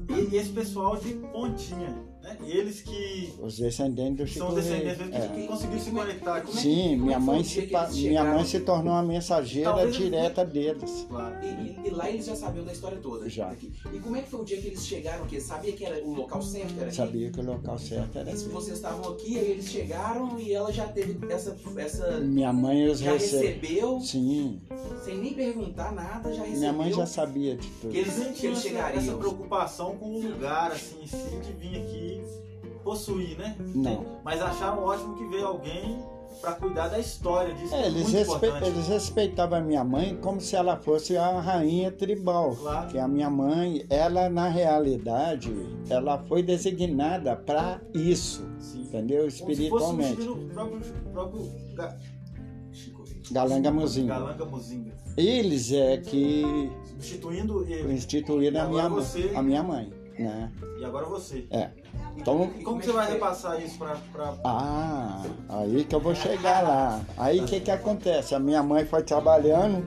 E 0.08 0.36
esse 0.36 0.50
pessoal 0.50 0.96
de 0.96 1.14
pontinha 1.14 1.94
né? 2.24 2.38
Eles 2.46 2.80
que. 2.80 3.34
Os 3.38 3.58
descendentes 3.58 4.16
do 4.16 4.26
Chico 4.26 4.46
São 4.46 4.54
descendentes 4.54 5.14
é. 5.14 5.28
que 5.28 5.46
conseguiram 5.46 5.80
se 5.80 5.90
conectar. 5.90 6.40
Como 6.40 6.58
Sim, 6.58 6.96
minha 6.96 7.20
mãe, 7.20 7.44
se, 7.44 7.70
minha 7.92 8.24
mãe 8.24 8.44
se 8.44 8.60
tornou 8.60 8.94
uma 8.94 9.02
mensageira 9.02 9.70
Talvez 9.70 9.94
direta 9.94 10.44
deles. 10.44 11.06
Claro. 11.08 11.34
E, 11.44 11.86
e, 11.86 11.90
lá 11.90 12.10
eles 12.10 12.24
já 12.24 12.34
sabiam 12.34 12.64
da 12.64 12.72
história 12.72 12.98
toda. 12.98 13.28
Já. 13.28 13.54
E 13.92 13.98
como 14.00 14.16
é 14.16 14.22
que 14.22 14.30
foi 14.30 14.40
o 14.40 14.44
dia 14.44 14.60
que 14.60 14.68
eles 14.68 14.86
chegaram? 14.86 15.26
Que 15.26 15.38
sabia 15.40 15.72
que 15.72 15.84
era 15.84 16.02
o 16.02 16.14
local 16.14 16.40
certo? 16.40 16.80
Era 16.80 16.92
sabia 16.92 17.30
que 17.30 17.40
o 17.40 17.44
local 17.44 17.78
certo 17.78 18.18
era. 18.18 18.30
E 18.30 18.36
se 18.36 18.48
vocês 18.48 18.76
estavam 18.76 19.12
aqui, 19.12 19.38
aí 19.38 19.50
eles 19.50 19.68
chegaram 19.68 20.40
e 20.40 20.52
ela 20.52 20.72
já 20.72 20.88
teve 20.88 21.18
essa. 21.30 21.54
essa 21.76 22.20
minha 22.20 22.52
mãe 22.52 22.88
os 22.88 23.00
já 23.00 23.12
recebeu. 23.12 24.00
Sim. 24.00 24.62
Sem 25.04 25.18
nem 25.18 25.34
perguntar 25.34 25.92
nada, 25.92 26.32
já 26.32 26.40
recebeu. 26.40 26.58
Minha 26.58 26.72
mãe 26.72 26.92
já 26.92 27.04
sabia 27.04 27.56
de 27.56 27.68
tudo. 27.68 27.90
Que 27.90 27.98
eles 27.98 28.18
não 28.18 28.32
tinham 28.32 28.54
essa 28.54 29.12
preocupação 29.14 29.96
com 29.96 30.06
o 30.06 30.22
lugar, 30.22 30.72
assim, 30.72 31.02
em 31.02 31.06
si, 31.06 31.40
de 31.42 31.52
vir 31.52 31.76
aqui 31.76 32.13
possuir, 32.82 33.36
né? 33.38 33.56
Não. 33.74 34.04
Mas 34.24 34.40
acharam 34.42 34.82
ótimo 34.84 35.16
que 35.16 35.26
veio 35.28 35.46
alguém 35.46 35.98
para 36.40 36.52
cuidar 36.54 36.88
da 36.88 36.98
história 36.98 37.54
disso. 37.54 37.74
É, 37.74 37.86
eles, 37.86 38.10
respe- 38.12 38.52
eles 38.66 38.88
respeitavam 38.88 39.58
a 39.58 39.62
minha 39.62 39.82
mãe 39.84 40.16
como 40.20 40.40
se 40.40 40.54
ela 40.54 40.76
fosse 40.76 41.16
a 41.16 41.40
rainha 41.40 41.90
tribal. 41.90 42.54
Claro. 42.56 42.90
Que 42.90 42.98
a 42.98 43.08
minha 43.08 43.30
mãe, 43.30 43.86
ela 43.88 44.28
na 44.28 44.48
realidade, 44.48 45.50
ela 45.88 46.18
foi 46.24 46.42
designada 46.42 47.34
para 47.36 47.80
isso, 47.94 48.46
Sim. 48.58 48.82
entendeu? 48.82 49.20
Como 49.20 49.30
se 49.30 49.38
fosse 49.38 49.52
Espiritualmente. 49.52 50.16
próprio, 50.52 50.80
próprio 51.12 51.50
ga... 51.74 51.96
Chico 52.72 53.04
Rei. 53.04 53.22
Galanga 53.30 53.70
Muzinga. 53.70 54.14
Galanga 54.14 54.44
Muzinga. 54.44 54.92
Eles 55.16 55.72
é 55.72 55.96
que 55.98 56.42
Substituindo 56.90 57.64
ele. 57.66 57.94
instituíram 57.94 58.60
a 58.62 58.68
minha, 58.68 58.88
você- 58.88 59.30
a 59.34 59.42
minha 59.42 59.62
mãe, 59.62 59.90
né? 60.18 60.52
E 60.78 60.84
agora 60.84 61.06
você. 61.06 61.46
É. 61.50 61.70
Então, 62.16 62.48
como 62.64 62.80
que 62.80 62.86
você 62.86 62.92
vai 62.92 63.12
repassar 63.12 63.60
isso 63.62 63.78
para. 63.78 63.96
Pra... 64.12 64.34
Ah, 64.44 65.22
aí 65.48 65.84
que 65.84 65.94
eu 65.94 66.00
vou 66.00 66.14
chegar 66.14 66.62
lá. 66.62 67.00
Aí 67.16 67.40
o 67.40 67.44
que 67.44 67.60
que 67.60 67.70
acontece? 67.70 68.34
A 68.34 68.38
minha 68.38 68.62
mãe 68.62 68.84
foi 68.84 69.02
trabalhando, 69.02 69.84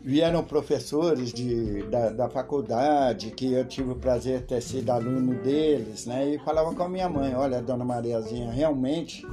vieram 0.00 0.44
professores 0.44 1.32
de, 1.32 1.82
da, 1.84 2.10
da 2.10 2.28
faculdade, 2.28 3.32
que 3.32 3.52
eu 3.52 3.64
tive 3.64 3.92
o 3.92 3.96
prazer 3.96 4.40
de 4.40 4.46
ter 4.46 4.62
sido 4.62 4.90
aluno 4.90 5.34
deles, 5.42 6.06
né? 6.06 6.34
E 6.34 6.38
falavam 6.38 6.74
com 6.74 6.84
a 6.84 6.88
minha 6.88 7.08
mãe, 7.08 7.34
olha, 7.34 7.60
dona 7.60 7.84
Mariazinha, 7.84 8.50
realmente 8.50 9.26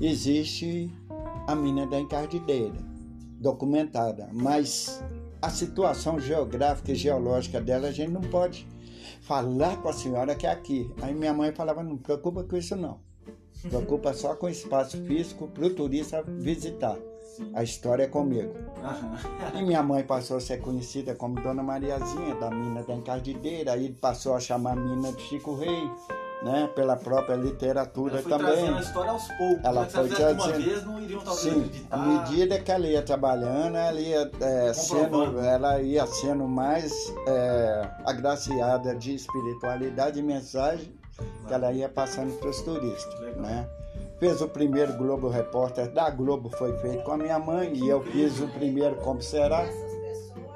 existe 0.00 0.90
a 1.46 1.54
mina 1.54 1.86
da 1.86 1.98
encardideira, 1.98 2.78
documentada, 3.40 4.28
mas 4.32 5.02
a 5.42 5.50
situação 5.50 6.18
geográfica 6.18 6.92
e 6.92 6.94
geológica 6.94 7.60
dela 7.60 7.88
a 7.88 7.92
gente 7.92 8.10
não 8.10 8.22
pode 8.22 8.66
falar 9.24 9.80
com 9.80 9.88
a 9.88 9.92
senhora 9.92 10.34
que 10.34 10.46
é 10.46 10.50
aqui. 10.50 10.90
Aí 11.02 11.14
minha 11.14 11.32
mãe 11.32 11.52
falava, 11.52 11.82
não 11.82 11.96
preocupa 11.96 12.44
com 12.44 12.56
isso 12.56 12.76
não. 12.76 13.00
Preocupa 13.68 14.12
só 14.12 14.34
com 14.34 14.46
o 14.46 14.50
espaço 14.50 15.02
físico 15.04 15.48
para 15.48 15.64
o 15.64 15.70
turista 15.70 16.22
visitar. 16.22 16.98
A 17.54 17.62
história 17.62 18.04
é 18.04 18.06
comigo. 18.06 18.54
Aham. 18.82 19.58
E 19.58 19.62
minha 19.62 19.82
mãe 19.82 20.04
passou 20.04 20.36
a 20.36 20.40
ser 20.40 20.60
conhecida 20.60 21.14
como 21.14 21.40
Dona 21.40 21.62
Mariazinha, 21.62 22.34
da 22.36 22.50
mina 22.50 22.82
da 22.82 22.94
encardideira. 22.94 23.72
Aí 23.72 23.92
passou 23.92 24.34
a 24.34 24.40
chamar 24.40 24.72
a 24.72 24.80
mina 24.80 25.12
de 25.12 25.22
Chico 25.22 25.54
Rei, 25.56 25.90
né? 26.44 26.68
Pela 26.74 26.94
própria 26.96 27.34
literatura 27.36 28.14
Ela 28.14 28.22
foi 28.22 28.30
também. 28.30 28.46
trazendo 28.46 28.76
a 28.76 28.80
história 28.80 29.10
aos 29.10 29.26
poucos. 29.28 29.64
Ela 29.64 29.80
né? 29.82 29.88
Foi 29.90 30.08
de 30.08 30.14
uma 30.14 30.34
trazendo- 30.34 30.64
vez, 30.64 30.84
não 30.84 31.00
iriam 31.02 31.20
talvez 31.20 31.40
Sim, 31.54 31.60
acreditar. 31.64 31.96
à 31.96 31.98
medida 31.98 32.60
que 32.60 32.70
ela 32.70 32.86
ia 32.86 33.02
trabalhando, 33.02 33.76
ela 33.76 34.00
ia, 34.00 34.30
é, 34.40 34.72
sendo, 34.74 35.40
ela 35.40 35.80
ia 35.80 36.06
sendo 36.06 36.46
mais 36.46 36.92
é, 37.26 37.88
agraciada 38.04 38.94
de 38.94 39.14
espiritualidade 39.14 40.18
e 40.20 40.22
mensagem 40.22 40.92
que 41.46 41.52
ela 41.54 41.72
ia 41.72 41.88
passando 41.88 42.38
para 42.38 42.48
os 42.50 42.60
turistas. 42.60 43.18
Legal. 43.20 43.40
Né? 43.42 43.68
Fez 44.18 44.40
o 44.42 44.48
primeiro 44.48 44.92
Globo 44.94 45.28
Repórter 45.28 45.90
da 45.90 46.08
Globo, 46.10 46.48
foi 46.50 46.76
feito 46.78 47.02
com 47.04 47.12
a 47.12 47.16
minha 47.16 47.38
mãe, 47.38 47.72
e 47.74 47.88
eu 47.88 48.02
fiz 48.02 48.38
o 48.40 48.48
primeiro 48.48 48.96
Como 48.96 49.20
Será, 49.22 49.64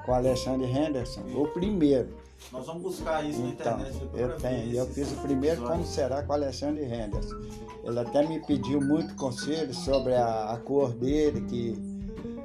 com 0.05 0.13
o 0.13 0.15
Alexandre 0.15 0.67
Henderson, 0.71 1.23
o 1.35 1.47
primeiro. 1.49 2.17
Nós 2.53 2.67
vamos 2.67 2.83
buscar 2.83 3.29
isso 3.29 3.41
na 3.41 3.49
Então, 3.49 3.73
internet 3.75 3.99
depois 3.99 4.23
eu 4.23 4.29
pra 4.29 4.37
tenho. 4.37 4.75
Eu 4.77 4.87
fiz 4.87 5.13
o 5.13 5.17
primeiro 5.17 5.63
Como. 5.63 5.85
Será 5.85 6.23
com 6.23 6.33
Alexandre 6.33 6.85
Henderson. 6.85 7.37
Ele 7.85 7.99
até 7.99 8.27
me 8.27 8.41
pediu 8.47 8.81
muito 8.81 9.15
conselho 9.17 9.75
sobre 9.75 10.15
a, 10.15 10.51
a 10.53 10.57
cor 10.59 10.93
dele, 10.93 11.43
que 11.43 11.77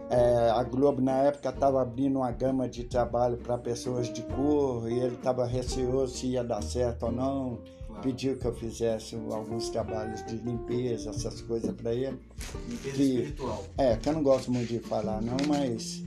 é, 0.10 0.50
a 0.52 0.62
Globo 0.64 1.02
na 1.02 1.18
época 1.24 1.50
estava 1.50 1.82
abrindo 1.82 2.18
uma 2.20 2.32
gama 2.32 2.68
de 2.68 2.84
trabalho 2.84 3.38
para 3.38 3.58
pessoas 3.58 4.12
de 4.12 4.22
cor 4.24 4.90
e 4.92 5.00
ele 5.00 5.16
estava 5.16 5.46
receoso 5.46 6.16
se 6.18 6.28
ia 6.28 6.44
dar 6.44 6.62
certo 6.62 7.04
ou 7.08 7.12
não. 7.12 7.60
Claro. 7.88 8.02
Pediu 8.04 8.38
que 8.38 8.46
eu 8.46 8.54
fizesse 8.54 9.16
alguns 9.32 9.70
trabalhos 9.70 10.26
de 10.26 10.36
limpeza, 10.38 11.12
essas 11.12 11.42
coisas 11.42 11.72
para 11.76 11.94
ele. 11.94 12.20
Limpeza 12.68 12.96
que- 12.96 13.04
espiritual. 13.04 13.64
É, 13.78 13.96
que 13.96 14.10
eu 14.10 14.14
não 14.14 14.24
gosto 14.24 14.52
muito 14.52 14.68
de 14.68 14.80
falar 14.80 15.22
não, 15.22 15.38
mas 15.48 16.04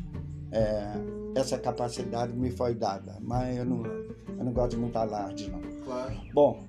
é, 0.52 0.92
essa 1.36 1.58
capacidade 1.58 2.32
me 2.32 2.50
foi 2.50 2.74
dada. 2.74 3.18
Mas 3.20 3.56
eu 3.56 3.64
não, 3.64 3.84
eu 3.84 4.44
não 4.44 4.52
gosto 4.52 4.70
de 4.70 4.76
muito 4.76 4.96
alarde 4.96 5.50
não. 5.50 5.60
Claro. 5.84 6.14
Bom, 6.32 6.66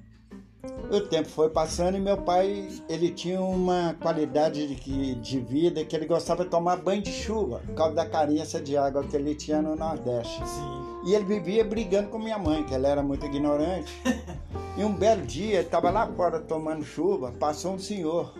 o 0.91 1.01
tempo 1.01 1.27
foi 1.27 1.49
passando 1.49 1.97
e 1.97 1.99
meu 1.99 2.17
pai, 2.17 2.67
ele 2.89 3.11
tinha 3.11 3.41
uma 3.41 3.95
qualidade 4.01 4.75
de, 4.75 5.15
de 5.15 5.39
vida 5.39 5.83
que 5.83 5.95
ele 5.95 6.05
gostava 6.05 6.43
de 6.43 6.49
tomar 6.49 6.77
banho 6.77 7.01
de 7.01 7.11
chuva, 7.11 7.61
por 7.65 7.75
causa 7.75 7.95
da 7.95 8.05
carência 8.05 8.59
de 8.61 8.77
água 8.77 9.03
que 9.03 9.15
ele 9.15 9.35
tinha 9.35 9.61
no 9.61 9.75
Nordeste. 9.75 10.37
Sim. 10.47 10.87
E 11.05 11.15
ele 11.15 11.25
vivia 11.25 11.63
brigando 11.63 12.09
com 12.09 12.19
minha 12.19 12.37
mãe, 12.37 12.63
que 12.63 12.73
ela 12.73 12.87
era 12.87 13.03
muito 13.03 13.25
ignorante. 13.25 13.91
E 14.77 14.83
um 14.83 14.93
belo 14.93 15.23
dia, 15.23 15.55
ele 15.55 15.65
estava 15.65 15.89
lá 15.89 16.05
fora 16.05 16.39
tomando 16.39 16.85
chuva, 16.85 17.31
passou 17.31 17.73
um 17.73 17.79
senhor 17.79 18.31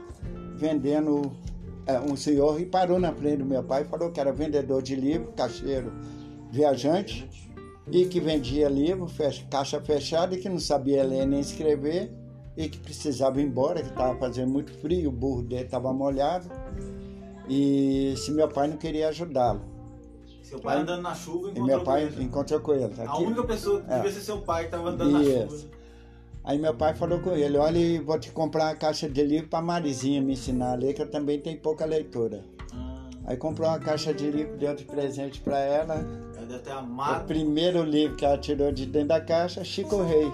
vendendo, 0.56 1.32
é, 1.88 2.00
um 2.00 2.16
senhor 2.16 2.62
e 2.62 2.66
parou 2.66 3.00
na 3.00 3.12
frente 3.12 3.38
do 3.38 3.46
meu 3.46 3.64
pai 3.64 3.82
e 3.82 3.86
falou 3.86 4.12
que 4.12 4.20
era 4.20 4.32
vendedor 4.32 4.84
de 4.84 4.96
livro, 4.96 5.34
caixeiro, 5.36 5.92
viajante, 6.52 7.30
e 7.92 8.06
que 8.06 8.20
vendia 8.20 8.68
livro, 8.68 9.08
fech- 9.08 9.46
caixa 9.50 9.80
fechada, 9.82 10.36
e 10.36 10.40
que 10.40 10.50
não 10.50 10.60
sabia 10.60 11.04
ler 11.04 11.26
nem 11.26 11.40
escrever, 11.40 12.12
e 12.56 12.68
que 12.68 12.78
precisava 12.78 13.40
ir 13.40 13.46
embora, 13.46 13.82
que 13.82 13.90
estava 13.90 14.18
fazendo 14.18 14.50
muito 14.52 14.72
frio, 14.74 15.10
o 15.10 15.12
burro 15.12 15.42
dele 15.44 15.64
estava 15.66 15.94
molhado, 15.94 16.50
e 17.50 18.14
se 18.18 18.32
meu 18.32 18.48
pai 18.48 18.68
não 18.68 18.78
queria 18.78 19.10
ajudá-lo. 19.10 19.62
Seu 20.44 20.60
pai 20.60 20.78
Aí- 20.78 20.82
andando 20.84 21.02
na 21.02 21.14
chuva 21.14 21.48
E 21.50 21.52
encontrou 21.52 21.66
meu 21.68 21.84
pai 21.84 22.08
com 22.08 22.14
ele. 22.14 22.24
encontrou 22.24 22.60
com 22.62 22.74
ele. 22.74 22.94
A 23.02 23.04
Aqui- 23.04 23.24
única 23.24 23.44
pessoa 23.44 23.82
que 23.82 23.92
É. 23.92 23.96
devia 23.98 24.12
ser 24.12 24.22
seu 24.22 24.38
pai 24.42 24.62
que 24.64 24.68
estava 24.68 24.90
andando 24.90 25.12
na 25.12 25.22
Isso. 25.22 25.58
chuva. 25.58 25.78
Aí 26.44 26.58
meu 26.58 26.74
pai 26.74 26.94
falou 26.96 27.20
com 27.20 27.32
ele, 27.32 27.58
olha, 27.58 28.02
vou 28.02 28.18
te 28.18 28.32
comprar 28.32 28.66
uma 28.70 28.76
caixa 28.76 29.10
de 29.10 29.22
livro 29.24 29.50
para 29.50 29.62
Marizinha 29.62 30.22
me 30.22 30.34
ensinar 30.34 30.72
a 30.72 30.76
ler, 30.76 30.94
que 30.94 31.02
eu 31.02 31.10
também 31.12 31.40
tenho 31.42 31.60
pouca 31.60 31.84
leitura. 31.86 32.46
Ah, 32.74 33.10
Aí 33.26 33.36
comprou 33.36 33.68
uma 33.68 33.78
caixa 33.80 34.14
de 34.14 34.32
livro, 34.32 34.56
deu 34.58 34.74
de 34.74 34.86
presente 34.86 35.42
para 35.42 35.60
ela. 35.60 36.06
Deve 36.48 36.60
ter 36.64 36.72
O 36.72 36.78
amado. 36.80 37.26
primeiro 37.28 37.84
livro 37.84 38.16
que 38.16 38.26
ela 38.26 38.38
tirou 38.38 38.72
de 38.72 38.86
dentro 38.86 39.10
da 39.10 39.22
caixa, 39.22 39.64
Chico 39.64 40.02
Rei, 40.04 40.32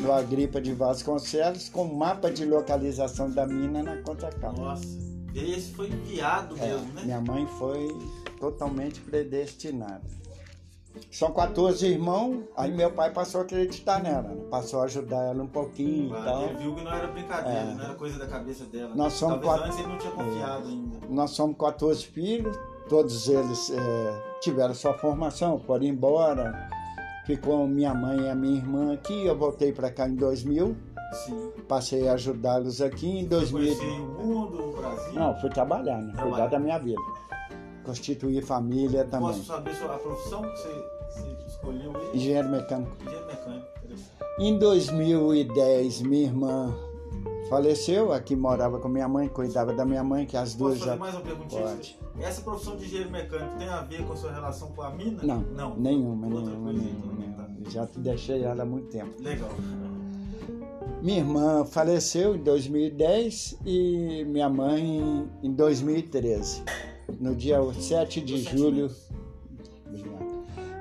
do 0.00 0.10
Agripa 0.12 0.60
de 0.60 0.72
Vasconcelos, 0.72 1.68
com 1.68 1.84
mapa 1.84 2.30
de 2.30 2.44
localização 2.44 3.30
da 3.30 3.46
mina 3.46 3.82
na 3.82 3.96
contracapa. 3.98 4.52
Nossa. 4.60 4.86
E 5.34 5.52
esse 5.52 5.72
foi 5.72 5.86
enviado 5.88 6.56
É, 6.58 6.68
mesmo, 6.68 6.92
né? 6.92 7.02
minha 7.04 7.20
mãe 7.20 7.46
foi 7.58 7.88
totalmente 8.38 9.00
predestinada. 9.00 10.02
São 11.10 11.32
14 11.32 11.86
irmãos, 11.86 12.42
aí 12.54 12.70
meu 12.70 12.90
pai 12.92 13.10
passou 13.10 13.40
a 13.40 13.44
acreditar 13.44 14.02
nela, 14.02 14.28
né? 14.28 14.42
passou 14.50 14.82
a 14.82 14.84
ajudar 14.84 15.22
ela 15.24 15.42
um 15.42 15.46
pouquinho 15.46 16.08
e 16.14 16.22
tal. 16.22 16.42
Ele 16.42 16.58
viu 16.58 16.74
que 16.74 16.84
não 16.84 16.92
era 16.92 17.06
brincadeira, 17.08 17.60
É. 17.60 17.74
não 17.74 17.84
era 17.84 17.94
coisa 17.94 18.18
da 18.18 18.26
cabeça 18.26 18.64
dela. 18.66 18.94
Nós 18.94 19.14
somos 19.14 19.40
Talvez 19.40 19.52
quatro- 19.52 19.66
antes 19.66 19.78
ele 19.78 19.88
não 19.88 19.98
tinha 19.98 20.12
confiado 20.12 20.68
ainda. 20.68 20.98
Nós 21.08 21.30
somos 21.30 21.56
14 21.56 22.04
filhos, 22.04 22.54
todos 22.90 23.26
eles 23.26 23.70
é, 23.70 24.31
tiveram 24.42 24.74
sua 24.74 24.92
formação, 24.94 25.58
foram 25.60 25.84
embora. 25.84 26.68
Ficou 27.24 27.66
minha 27.68 27.94
mãe 27.94 28.20
e 28.20 28.28
a 28.28 28.34
minha 28.34 28.56
irmã 28.58 28.92
aqui. 28.92 29.24
Eu 29.26 29.36
voltei 29.38 29.72
para 29.72 29.90
cá 29.90 30.08
em 30.08 30.16
2000, 30.16 30.76
Sim. 31.24 31.52
passei 31.68 32.08
a 32.08 32.14
ajudá-los 32.14 32.82
aqui 32.82 33.08
em 33.20 33.24
2000. 33.26 33.76
Conhecer 33.76 34.00
o 34.00 34.06
mundo, 34.26 34.70
o 34.70 34.76
Brasil. 34.76 35.12
Não, 35.14 35.40
fui 35.40 35.48
trabalhar, 35.50 35.98
né? 35.98 36.12
Trabalhar. 36.12 36.30
Cuidar 36.34 36.46
da 36.48 36.58
minha 36.58 36.78
vida. 36.78 37.00
Constituir 37.84 38.42
família 38.42 39.04
também. 39.04 39.28
Posso 39.28 39.44
saber 39.44 39.74
sua- 39.74 39.94
a 39.94 39.98
profissão 39.98 40.42
que 40.42 40.48
você, 40.58 40.84
você 41.10 41.36
escolheu? 41.46 41.92
Engenheiro 42.14 42.48
mecânico. 42.48 42.92
Engenheiro 43.02 43.26
mecânico. 43.26 43.66
interessante. 43.84 44.12
Em 44.38 44.58
2010, 44.58 46.02
minha 46.02 46.24
irmã 46.24 46.74
faleceu. 47.52 48.12
Aqui 48.12 48.34
morava 48.34 48.78
com 48.78 48.88
minha 48.88 49.06
mãe, 49.06 49.28
cuidava 49.28 49.72
da 49.74 49.84
minha 49.84 50.02
mãe, 50.02 50.24
que 50.24 50.36
as 50.36 50.54
duas 50.54 50.78
já. 50.78 50.96
mais 50.96 51.14
uma 51.14 51.20
perguntinha? 51.20 51.62
Pode. 51.62 51.98
Essa 52.18 52.40
profissão 52.40 52.76
de 52.76 52.86
engenheiro 52.86 53.10
mecânico 53.10 53.58
tem 53.58 53.68
a 53.68 53.82
ver 53.82 54.06
com 54.06 54.12
a 54.14 54.16
sua 54.16 54.32
relação 54.32 54.68
com 54.72 54.82
a 54.82 54.90
mina? 54.90 55.22
Não, 55.22 55.40
Não. 55.40 55.76
nenhuma, 55.76 56.26
Outra 56.28 56.50
nenhuma, 56.50 56.72
nenhuma, 56.72 57.24
então, 57.24 57.34
tá. 57.36 57.48
nenhuma. 57.50 57.70
Já 57.70 57.86
deixei 57.96 58.42
ela 58.42 58.62
há 58.62 58.66
muito 58.66 58.88
tempo. 58.88 59.10
Legal. 59.20 59.50
Minha 61.02 61.18
irmã 61.18 61.64
faleceu 61.64 62.36
em 62.36 62.42
2010 62.42 63.58
e 63.66 64.24
minha 64.24 64.48
mãe 64.48 65.28
em 65.42 65.52
2013. 65.52 66.62
No 67.20 67.34
dia 67.34 67.58
7 67.74 68.20
de 68.20 68.32
Meus 68.34 68.44
julho. 68.44 68.90
Obrigado. 69.86 70.31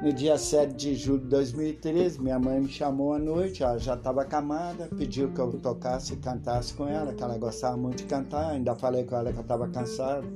No 0.01 0.11
dia 0.11 0.35
7 0.35 0.73
de 0.73 0.95
julho 0.95 1.19
de 1.19 1.27
2013, 1.27 2.19
minha 2.19 2.39
mãe 2.39 2.59
me 2.59 2.67
chamou 2.67 3.13
à 3.13 3.19
noite, 3.19 3.61
ela 3.61 3.77
já 3.77 3.93
estava 3.93 4.23
acamada, 4.23 4.87
pediu 4.97 5.31
que 5.31 5.39
eu 5.39 5.51
tocasse 5.59 6.13
e 6.13 6.17
cantasse 6.17 6.73
com 6.73 6.87
ela, 6.87 7.13
que 7.13 7.23
ela 7.23 7.37
gostava 7.37 7.77
muito 7.77 7.97
de 7.97 8.05
cantar, 8.05 8.49
ainda 8.49 8.73
falei 8.73 9.03
com 9.03 9.15
ela 9.15 9.31
que 9.31 9.37
eu 9.37 9.43
estava 9.43 9.67
cansado. 9.67 10.27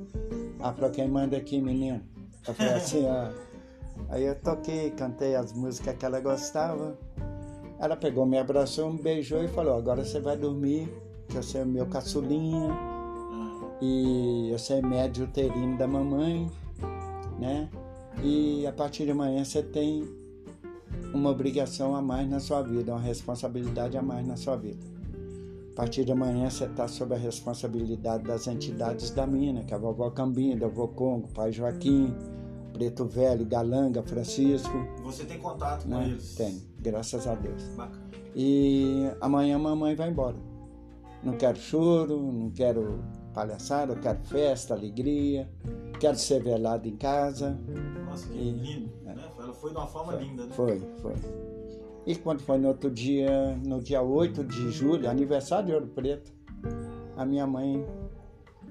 Ela 0.60 0.72
falou, 0.72 0.92
quem 0.92 1.08
manda 1.08 1.36
aqui, 1.36 1.60
menino? 1.60 2.00
Eu 2.48 2.54
falei 2.54 2.74
assim, 2.78 3.06
ó. 3.08 3.32
Aí 4.10 4.24
eu 4.24 4.36
toquei, 4.36 4.92
cantei 4.92 5.36
as 5.36 5.52
músicas 5.52 5.96
que 5.98 6.06
ela 6.06 6.20
gostava. 6.20 6.96
Ela 7.80 7.96
pegou, 7.96 8.24
me 8.26 8.38
abraçou, 8.38 8.94
me 8.94 9.02
beijou 9.02 9.44
e 9.44 9.48
falou: 9.48 9.78
Agora 9.78 10.04
você 10.04 10.20
vai 10.20 10.38
dormir, 10.38 10.90
que 11.28 11.36
você 11.36 11.58
é 11.58 11.64
o 11.64 11.66
meu 11.66 11.86
caçulinha 11.88 12.70
Ah, 12.72 13.78
e 13.82 14.50
você 14.52 14.76
é 14.76 14.82
médio 14.82 15.26
uterino 15.26 15.78
da 15.78 15.88
mamãe, 15.88 16.50
né? 17.40 17.70
E 18.24 18.66
a 18.66 18.72
partir 18.72 19.06
de 19.06 19.12
amanhã 19.12 19.44
você 19.44 19.62
tem 19.62 20.08
uma 21.14 21.30
obrigação 21.30 21.96
a 21.96 22.02
mais 22.02 22.30
na 22.30 22.40
sua 22.40 22.62
vida, 22.62 22.92
uma 22.92 23.00
responsabilidade 23.00 23.98
a 23.98 24.02
mais 24.02 24.26
na 24.28 24.36
sua 24.36 24.56
vida. 24.56 24.86
A 25.72 25.76
partir 25.76 26.06
de 26.06 26.12
amanhã 26.12 26.50
você 26.50 26.66
está 26.66 26.88
sob 26.88 27.14
a 27.14 27.18
responsabilidade 27.18 28.24
das 28.24 28.48
entidades 28.48 29.12
da 29.12 29.28
mina, 29.28 29.64
que 29.64 29.74
é 29.74 29.78
a 29.78 29.80
vovó 29.80 30.10
Cambinda, 30.10 30.66
a 30.66 30.70
vovó 30.70 30.88
Congo, 30.88 31.28
pai 31.34 31.52
Joaquim, 31.52 32.16
Preto 32.72 33.06
Velho, 33.06 33.46
Galanga, 33.46 34.02
Francisco. 34.02 34.88
Você 35.04 35.26
tem 35.26 35.38
contato 35.38 35.84
com 35.84 35.90
né? 35.90 36.08
eles? 36.08 36.36
Tenho, 36.36 36.62
graças 36.80 37.28
a 37.28 37.36
Deus. 37.36 37.64
Bacana. 37.76 38.06
E 38.36 39.10
amanhã 39.22 39.56
a 39.56 39.60
mamãe 39.60 39.96
vai 39.96 40.10
embora. 40.10 40.36
Não 41.24 41.34
quero 41.38 41.58
choro, 41.58 42.22
não 42.22 42.52
quero 42.52 43.04
palhaçada, 43.34 43.94
eu 43.94 44.00
quero 44.00 44.20
festa, 44.26 44.74
alegria, 44.74 45.50
quero 46.00 46.18
ser 46.18 46.44
velado 46.44 46.88
em 46.88 46.96
casa. 46.96 47.58
Nossa, 48.16 48.28
que 48.30 48.38
e, 48.38 48.52
lindo, 48.52 48.94
é. 49.06 49.14
né? 49.14 49.30
Ela 49.38 49.54
foi 49.54 49.72
de 49.72 49.78
uma 49.78 49.88
forma 49.88 50.14
foi, 50.14 50.24
linda, 50.24 50.46
né? 50.46 50.56
Foi, 50.56 50.80
foi. 51.02 51.14
E 52.06 52.16
quando 52.16 52.42
foi 52.42 52.58
no 52.58 52.70
outro 52.70 52.90
dia, 52.90 53.58
no 53.66 53.82
dia 53.82 54.02
8 54.02 54.44
de 54.44 54.72
julho, 54.72 55.10
aniversário 55.10 55.66
de 55.66 55.74
Ouro 55.74 55.88
Preto, 55.88 56.32
a 57.18 57.26
minha 57.26 57.46
mãe 57.46 57.86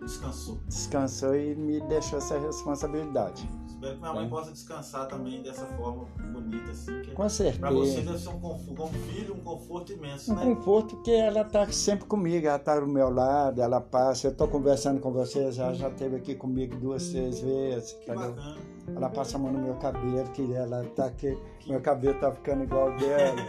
descansou. 0.00 0.59
Descansou 0.66 1.37
e 1.37 1.54
me 1.54 1.80
deixou 1.80 2.18
essa 2.18 2.38
responsabilidade. 2.38 3.48
Espero 3.66 3.94
que 3.94 4.00
minha 4.00 4.14
mãe 4.14 4.26
é. 4.26 4.28
possa 4.28 4.52
descansar 4.52 5.09
também 5.09 5.42
dessa 5.42 5.66
forma 5.66 6.04
bonita, 6.33 6.70
assim. 6.70 7.02
Que 7.02 7.11
Com 7.11 7.28
certeza. 7.28 7.59
Para 7.59 7.70
você 7.70 8.00
deve 8.00 8.18
ser 8.18 8.28
um 8.28 8.40
conforto, 8.40 8.74
como 8.74 8.92
filho, 8.92 9.35
um 9.35 9.40
conforto 9.40 9.92
imenso, 9.92 10.33
um 10.33 10.37
né? 10.37 10.44
Um 10.44 10.54
conforto 10.54 11.02
que 11.02 11.11
ela 11.11 11.40
está 11.42 11.70
sempre 11.70 12.07
comigo, 12.07 12.46
ela 12.46 12.57
está 12.57 12.78
do 12.78 12.87
meu 12.87 13.11
lado, 13.11 13.61
ela 13.61 13.80
passa. 13.80 14.28
Eu 14.28 14.33
estou 14.33 14.48
conversando 14.48 15.00
com 15.00 15.12
você, 15.12 15.50
já 15.52 15.72
já 15.74 15.88
esteve 15.88 16.16
aqui 16.16 16.35
comigo 16.35 16.76
duas, 16.76 17.09
três 17.09 17.40
vezes. 17.40 17.92
Que 17.92 18.07
bacana. 18.07 18.57
Ela 18.94 19.09
passa 19.09 19.37
a 19.37 19.40
mão 19.40 19.53
no 19.53 19.59
meu 19.61 19.75
cabelo, 19.75 20.29
que 20.31 20.53
ela 20.53 20.85
tá 20.94 21.07
aqui, 21.07 21.38
meu 21.66 21.81
cabelo 21.81 22.18
tá 22.20 22.31
ficando 22.33 22.64
igual 22.64 22.94
dela. 22.97 23.40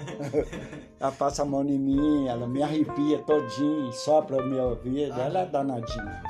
ela 1.00 1.12
passa 1.12 1.42
a 1.42 1.46
mão 1.46 1.64
em 1.64 1.78
mim, 1.78 2.28
ela 2.28 2.48
me 2.48 2.64
arrepia 2.64 3.20
todinho, 3.20 3.92
sopra 3.92 4.42
o 4.42 4.48
meu 4.48 4.70
ouvido, 4.70 5.14
ah. 5.14 5.24
ela 5.24 5.40
é 5.42 5.46
danadinha. 5.46 6.24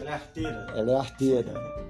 Ela 0.00 0.10
é 0.10 0.14
arteira. 0.14 0.66
Ela 0.74 0.92
é 0.92 0.96
arteira. 0.96 1.82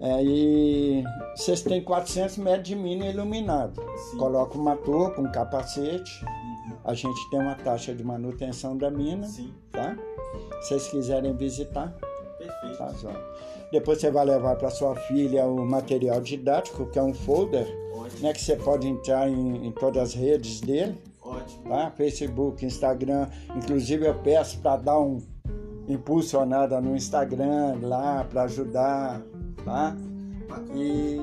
É, 0.00 0.24
e 0.24 1.04
vocês 1.36 1.60
têm 1.60 1.82
400 1.84 2.38
metros 2.38 2.68
de 2.68 2.74
mina 2.74 3.06
iluminado. 3.06 3.82
Sim. 4.10 4.16
Coloca 4.16 4.56
uma 4.56 4.74
torre 4.76 5.14
com 5.14 5.22
um 5.22 5.32
capacete. 5.32 6.24
Uhum. 6.24 6.76
A 6.84 6.94
gente 6.94 7.28
tem 7.28 7.38
uma 7.38 7.54
taxa 7.54 7.94
de 7.94 8.02
manutenção 8.02 8.78
da 8.78 8.90
mina. 8.90 9.26
Sim. 9.26 9.52
Tá? 9.70 9.94
Se 10.62 10.68
vocês 10.68 10.88
quiserem 10.88 11.36
visitar. 11.36 11.94
Perfeito. 12.38 12.78
Tá, 12.78 12.94
Depois 13.72 14.00
você 14.00 14.10
vai 14.10 14.24
levar 14.24 14.56
para 14.56 14.70
sua 14.70 14.94
filha 14.94 15.46
o 15.46 15.64
material 15.64 16.20
didático, 16.20 16.86
que 16.86 16.98
é 16.98 17.02
um 17.02 17.14
folder, 17.14 17.66
né, 18.20 18.32
que 18.32 18.40
você 18.40 18.56
pode 18.56 18.88
entrar 18.88 19.28
em, 19.28 19.66
em 19.66 19.72
todas 19.72 20.02
as 20.02 20.14
redes 20.14 20.60
dele. 20.60 20.96
Ótimo. 21.22 21.68
Tá? 21.68 21.90
Facebook, 21.90 22.64
Instagram. 22.64 23.28
Inclusive 23.56 24.06
eu 24.06 24.14
peço 24.14 24.58
para 24.58 24.76
dar 24.76 24.98
um 24.98 25.18
impulsionada 25.88 26.80
no 26.80 26.96
Instagram 26.96 27.78
lá 27.82 28.24
para 28.24 28.42
ajudar 28.42 29.20
tá? 29.64 29.96
E 30.74 31.20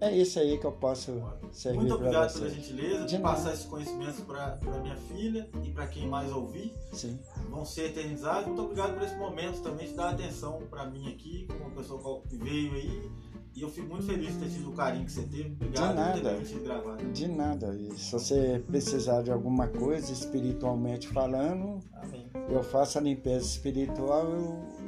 é 0.00 0.16
isso 0.16 0.38
aí 0.38 0.58
que 0.58 0.64
eu 0.64 0.72
posso 0.72 1.22
servir 1.52 1.78
Muito 1.78 1.94
obrigado 1.94 2.32
pela 2.32 2.50
gentileza 2.50 3.04
de, 3.04 3.18
passar 3.18 3.52
esses 3.52 3.66
conhecimentos 3.66 4.20
para 4.20 4.58
minha 4.82 4.96
filha 4.96 5.48
e 5.64 5.70
para 5.70 5.86
quem 5.86 6.08
mais 6.08 6.32
ouvir. 6.32 6.72
Sim. 6.92 7.18
Vão 7.48 7.64
ser 7.64 7.86
eternizados. 7.86 8.46
Muito 8.46 8.62
obrigado 8.62 8.94
por 8.94 9.02
esse 9.02 9.16
momento 9.16 9.60
também 9.60 9.88
de 9.88 9.94
dar 9.94 10.10
atenção 10.10 10.62
para 10.70 10.86
mim 10.86 11.12
aqui, 11.12 11.46
como 11.46 11.64
uma 11.64 11.70
pessoa 11.70 12.22
que 12.28 12.36
veio 12.36 12.74
aí 12.74 13.10
e 13.58 13.62
eu 13.62 13.68
fico 13.68 13.88
muito 13.88 14.06
feliz 14.06 14.34
de 14.34 14.38
ter 14.38 14.50
tido 14.50 14.70
o 14.70 14.72
carinho 14.72 15.04
que 15.04 15.10
você 15.10 15.22
teve. 15.22 15.50
Obrigado 15.50 15.88
de 15.88 15.94
nada. 15.96 16.34
por 16.36 16.46
ter 16.46 16.60
gravar. 16.60 16.96
De 16.96 17.26
nada. 17.26 17.74
E 17.74 17.98
se 17.98 18.12
você 18.12 18.62
precisar 18.64 19.22
de 19.22 19.32
alguma 19.32 19.66
coisa, 19.66 20.12
espiritualmente 20.12 21.08
falando, 21.08 21.80
Amém. 21.92 22.30
eu 22.48 22.62
faço 22.62 22.98
a 22.98 23.00
limpeza 23.00 23.44
espiritual 23.44 24.28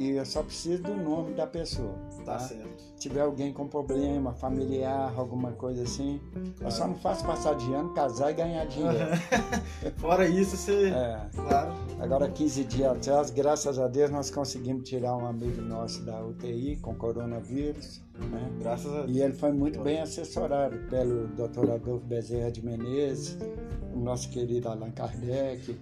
e 0.00 0.12
eu 0.12 0.24
só 0.24 0.42
preciso 0.42 0.82
do 0.82 0.96
nome 0.96 1.34
da 1.34 1.46
pessoa. 1.46 1.92
Tá, 2.24 2.32
tá 2.32 2.38
certo. 2.38 2.80
Se 2.80 2.94
tiver 2.96 3.20
alguém 3.20 3.52
com 3.52 3.68
problema 3.68 4.32
familiar, 4.32 5.12
alguma 5.14 5.52
coisa 5.52 5.82
assim, 5.82 6.18
claro. 6.32 6.56
eu 6.62 6.70
só 6.70 6.88
não 6.88 6.94
faço 6.94 7.22
passar 7.26 7.54
de 7.54 7.70
ano, 7.74 7.92
casar 7.92 8.30
e 8.30 8.34
ganhar 8.34 8.64
dinheiro. 8.64 9.10
Fora 10.00 10.26
isso, 10.26 10.56
você. 10.56 10.88
É. 10.88 11.28
Claro. 11.34 11.74
Agora, 12.00 12.30
15 12.30 12.64
dias 12.64 12.92
atrás, 12.92 13.30
graças 13.30 13.78
a 13.78 13.88
Deus, 13.88 14.10
nós 14.10 14.30
conseguimos 14.30 14.88
tirar 14.88 15.14
um 15.14 15.26
amigo 15.26 15.60
nosso 15.60 16.02
da 16.02 16.18
UTI 16.24 16.76
com 16.76 16.94
coronavírus. 16.94 18.02
Né? 18.18 18.50
Graças 18.58 18.90
a 18.90 19.02
Deus. 19.02 19.10
E 19.10 19.20
ele 19.20 19.34
foi 19.34 19.52
muito 19.52 19.82
bem 19.82 20.00
assessorado 20.00 20.78
pelo 20.88 21.28
Dr. 21.28 21.72
Adolfo 21.72 22.06
Bezerra 22.06 22.50
de 22.50 22.64
Menezes, 22.64 23.36
o 23.92 23.98
nosso 23.98 24.30
querido 24.30 24.66
Allan 24.66 24.92
Kardec 24.92 25.78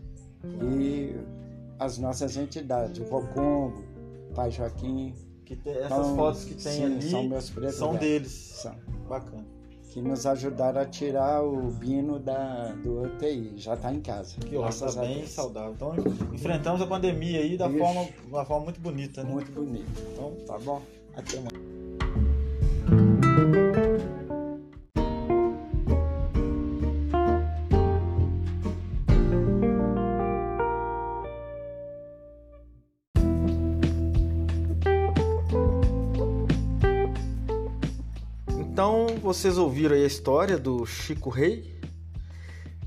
e 0.61 1.14
as 1.78 1.98
nossas 1.98 2.37
entidades, 2.37 3.00
o 3.00 3.04
Vocombo, 3.04 3.85
Pai 4.38 4.53
Joaquim. 4.53 5.12
Que 5.44 5.57
tem, 5.57 5.72
essas 5.72 5.90
então, 5.90 6.14
fotos 6.14 6.44
que 6.44 6.55
tem 6.55 6.72
sim, 6.72 6.85
ali 6.85 7.11
são, 7.11 7.24
meus 7.24 7.53
são 7.74 7.96
deles. 7.96 8.31
São. 8.31 8.77
Bacana. 9.09 9.44
Que 9.90 10.01
nos 10.01 10.27
ajudaram 10.27 10.81
a 10.81 10.85
tirar 10.85 11.42
o 11.42 11.72
Bino 11.72 12.20
da, 12.20 12.72
do 12.74 13.03
UTI. 13.03 13.55
Já 13.57 13.74
está 13.74 13.92
em 13.92 14.01
casa. 14.01 14.37
Que 14.38 14.57
ótimo, 14.57 14.88
está 14.88 15.01
bem 15.01 15.27
saudável. 15.27 15.72
Então 15.72 15.94
enfrentamos 16.33 16.81
a 16.81 16.87
pandemia 16.87 17.40
aí 17.40 17.57
da 17.57 17.68
forma, 17.68 18.07
uma 18.29 18.44
forma 18.44 18.64
muito 18.66 18.81
bonita, 18.81 19.24
né? 19.24 19.31
Muito 19.31 19.51
bonita. 19.51 19.90
Então, 20.12 20.37
tá 20.46 20.57
bom? 20.59 20.83
Até 21.16 21.40
mais. 21.40 21.77
Vocês 39.28 39.58
ouviram 39.58 39.94
a 39.94 39.98
história 39.98 40.56
do 40.56 40.86
Chico 40.86 41.28
Rei, 41.28 41.78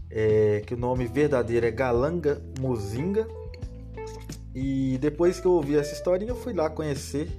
é, 0.09 0.63
que 0.65 0.73
o 0.73 0.77
nome 0.77 1.05
verdadeiro 1.05 1.67
é 1.67 1.69
Galanga 1.69 2.41
Muzinga. 2.59 3.27
E 4.55 4.97
depois 4.99 5.39
que 5.39 5.45
eu 5.45 5.51
ouvi 5.51 5.77
essa 5.77 5.93
historinha, 5.93 6.31
eu 6.31 6.35
fui 6.35 6.51
lá 6.51 6.67
conhecer 6.67 7.29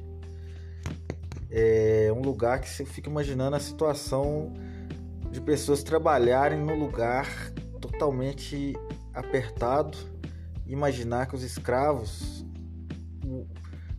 é 1.50 2.12
um 2.16 2.22
lugar 2.22 2.60
que 2.60 2.68
você 2.70 2.84
fica 2.84 3.10
imaginando 3.10 3.56
a 3.56 3.58
situação 3.60 4.52
de 5.32 5.40
pessoas 5.40 5.82
trabalharem 5.82 6.60
num 6.60 6.78
lugar 6.78 7.26
totalmente 7.80 8.74
apertado. 9.12 9.98
Imaginar 10.64 11.26
que 11.26 11.34
os 11.34 11.42
escravos 11.42 12.46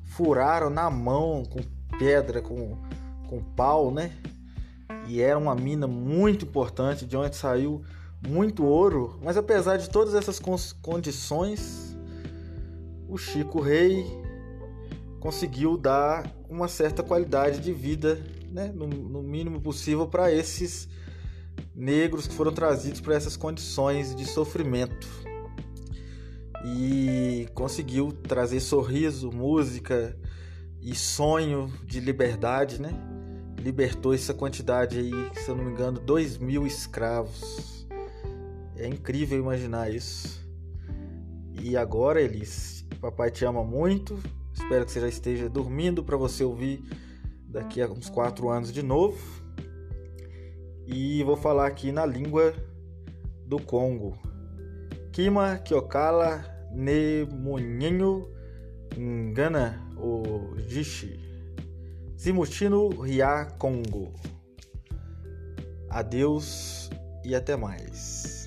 furaram 0.05 0.69
na 0.69 0.89
mão 0.89 1.43
com 1.43 1.59
pedra, 1.99 2.41
com, 2.41 2.77
com 3.27 3.43
pau, 3.43 3.91
né? 3.91 4.13
E 5.07 5.21
era 5.21 5.37
uma 5.37 5.55
mina 5.55 5.87
muito 5.87 6.45
importante, 6.45 7.05
de 7.05 7.15
onde 7.17 7.35
saiu 7.35 7.83
muito 8.27 8.63
ouro. 8.65 9.19
Mas 9.21 9.37
apesar 9.37 9.77
de 9.77 9.89
todas 9.89 10.13
essas 10.13 10.39
condições, 10.81 11.97
o 13.07 13.17
Chico 13.17 13.59
Rei 13.59 14.05
conseguiu 15.19 15.77
dar 15.77 16.29
uma 16.49 16.67
certa 16.67 17.01
qualidade 17.01 17.59
de 17.59 17.71
vida, 17.71 18.21
né, 18.49 18.71
no, 18.73 18.87
no 18.87 19.21
mínimo 19.21 19.61
possível, 19.61 20.07
para 20.07 20.31
esses 20.31 20.87
negros 21.75 22.27
que 22.27 22.33
foram 22.33 22.51
trazidos 22.51 23.01
para 23.01 23.15
essas 23.15 23.35
condições 23.35 24.15
de 24.15 24.25
sofrimento. 24.25 25.07
E 26.65 27.47
conseguiu 27.53 28.11
trazer 28.11 28.59
sorriso, 28.59 29.31
música 29.31 30.17
e 30.81 30.95
sonho 30.95 31.71
de 31.85 31.99
liberdade, 31.99 32.81
né? 32.81 32.91
Libertou 33.63 34.13
essa 34.13 34.33
quantidade 34.33 34.99
aí, 34.99 35.11
se 35.39 35.49
eu 35.49 35.55
não 35.55 35.63
me 35.63 35.71
engano, 35.71 35.99
dois 35.99 36.37
mil 36.37 36.67
escravos. 36.67 37.87
É 38.75 38.87
incrível 38.87 39.39
imaginar 39.39 39.89
isso. 39.89 40.43
E 41.53 41.77
agora, 41.77 42.21
Elis, 42.21 42.85
papai 42.99 43.31
te 43.31 43.45
ama 43.45 43.63
muito, 43.63 44.19
Espero 44.53 44.85
que 44.85 44.91
você 44.91 45.01
já 45.01 45.07
esteja 45.07 45.49
dormindo 45.49 46.03
para 46.03 46.15
você 46.15 46.43
ouvir 46.43 46.83
daqui 47.47 47.81
a 47.81 47.87
uns 47.87 48.09
quatro 48.09 48.49
anos 48.49 48.71
de 48.71 48.83
novo. 48.83 49.17
E 50.85 51.23
vou 51.23 51.35
falar 51.35 51.67
aqui 51.67 51.91
na 51.91 52.05
língua 52.05 52.53
do 53.47 53.59
Congo. 53.59 54.17
Kima 55.11 55.57
Kyokala 55.57 56.45
Nemoninho 56.71 58.29
Ngana 58.95 59.81
o 59.97 60.55
Zimutino 62.23 62.87
Ria 63.01 63.43
Congo. 63.59 64.13
Adeus 65.89 66.89
e 67.21 67.35
até 67.35 67.57
mais. 67.57 68.42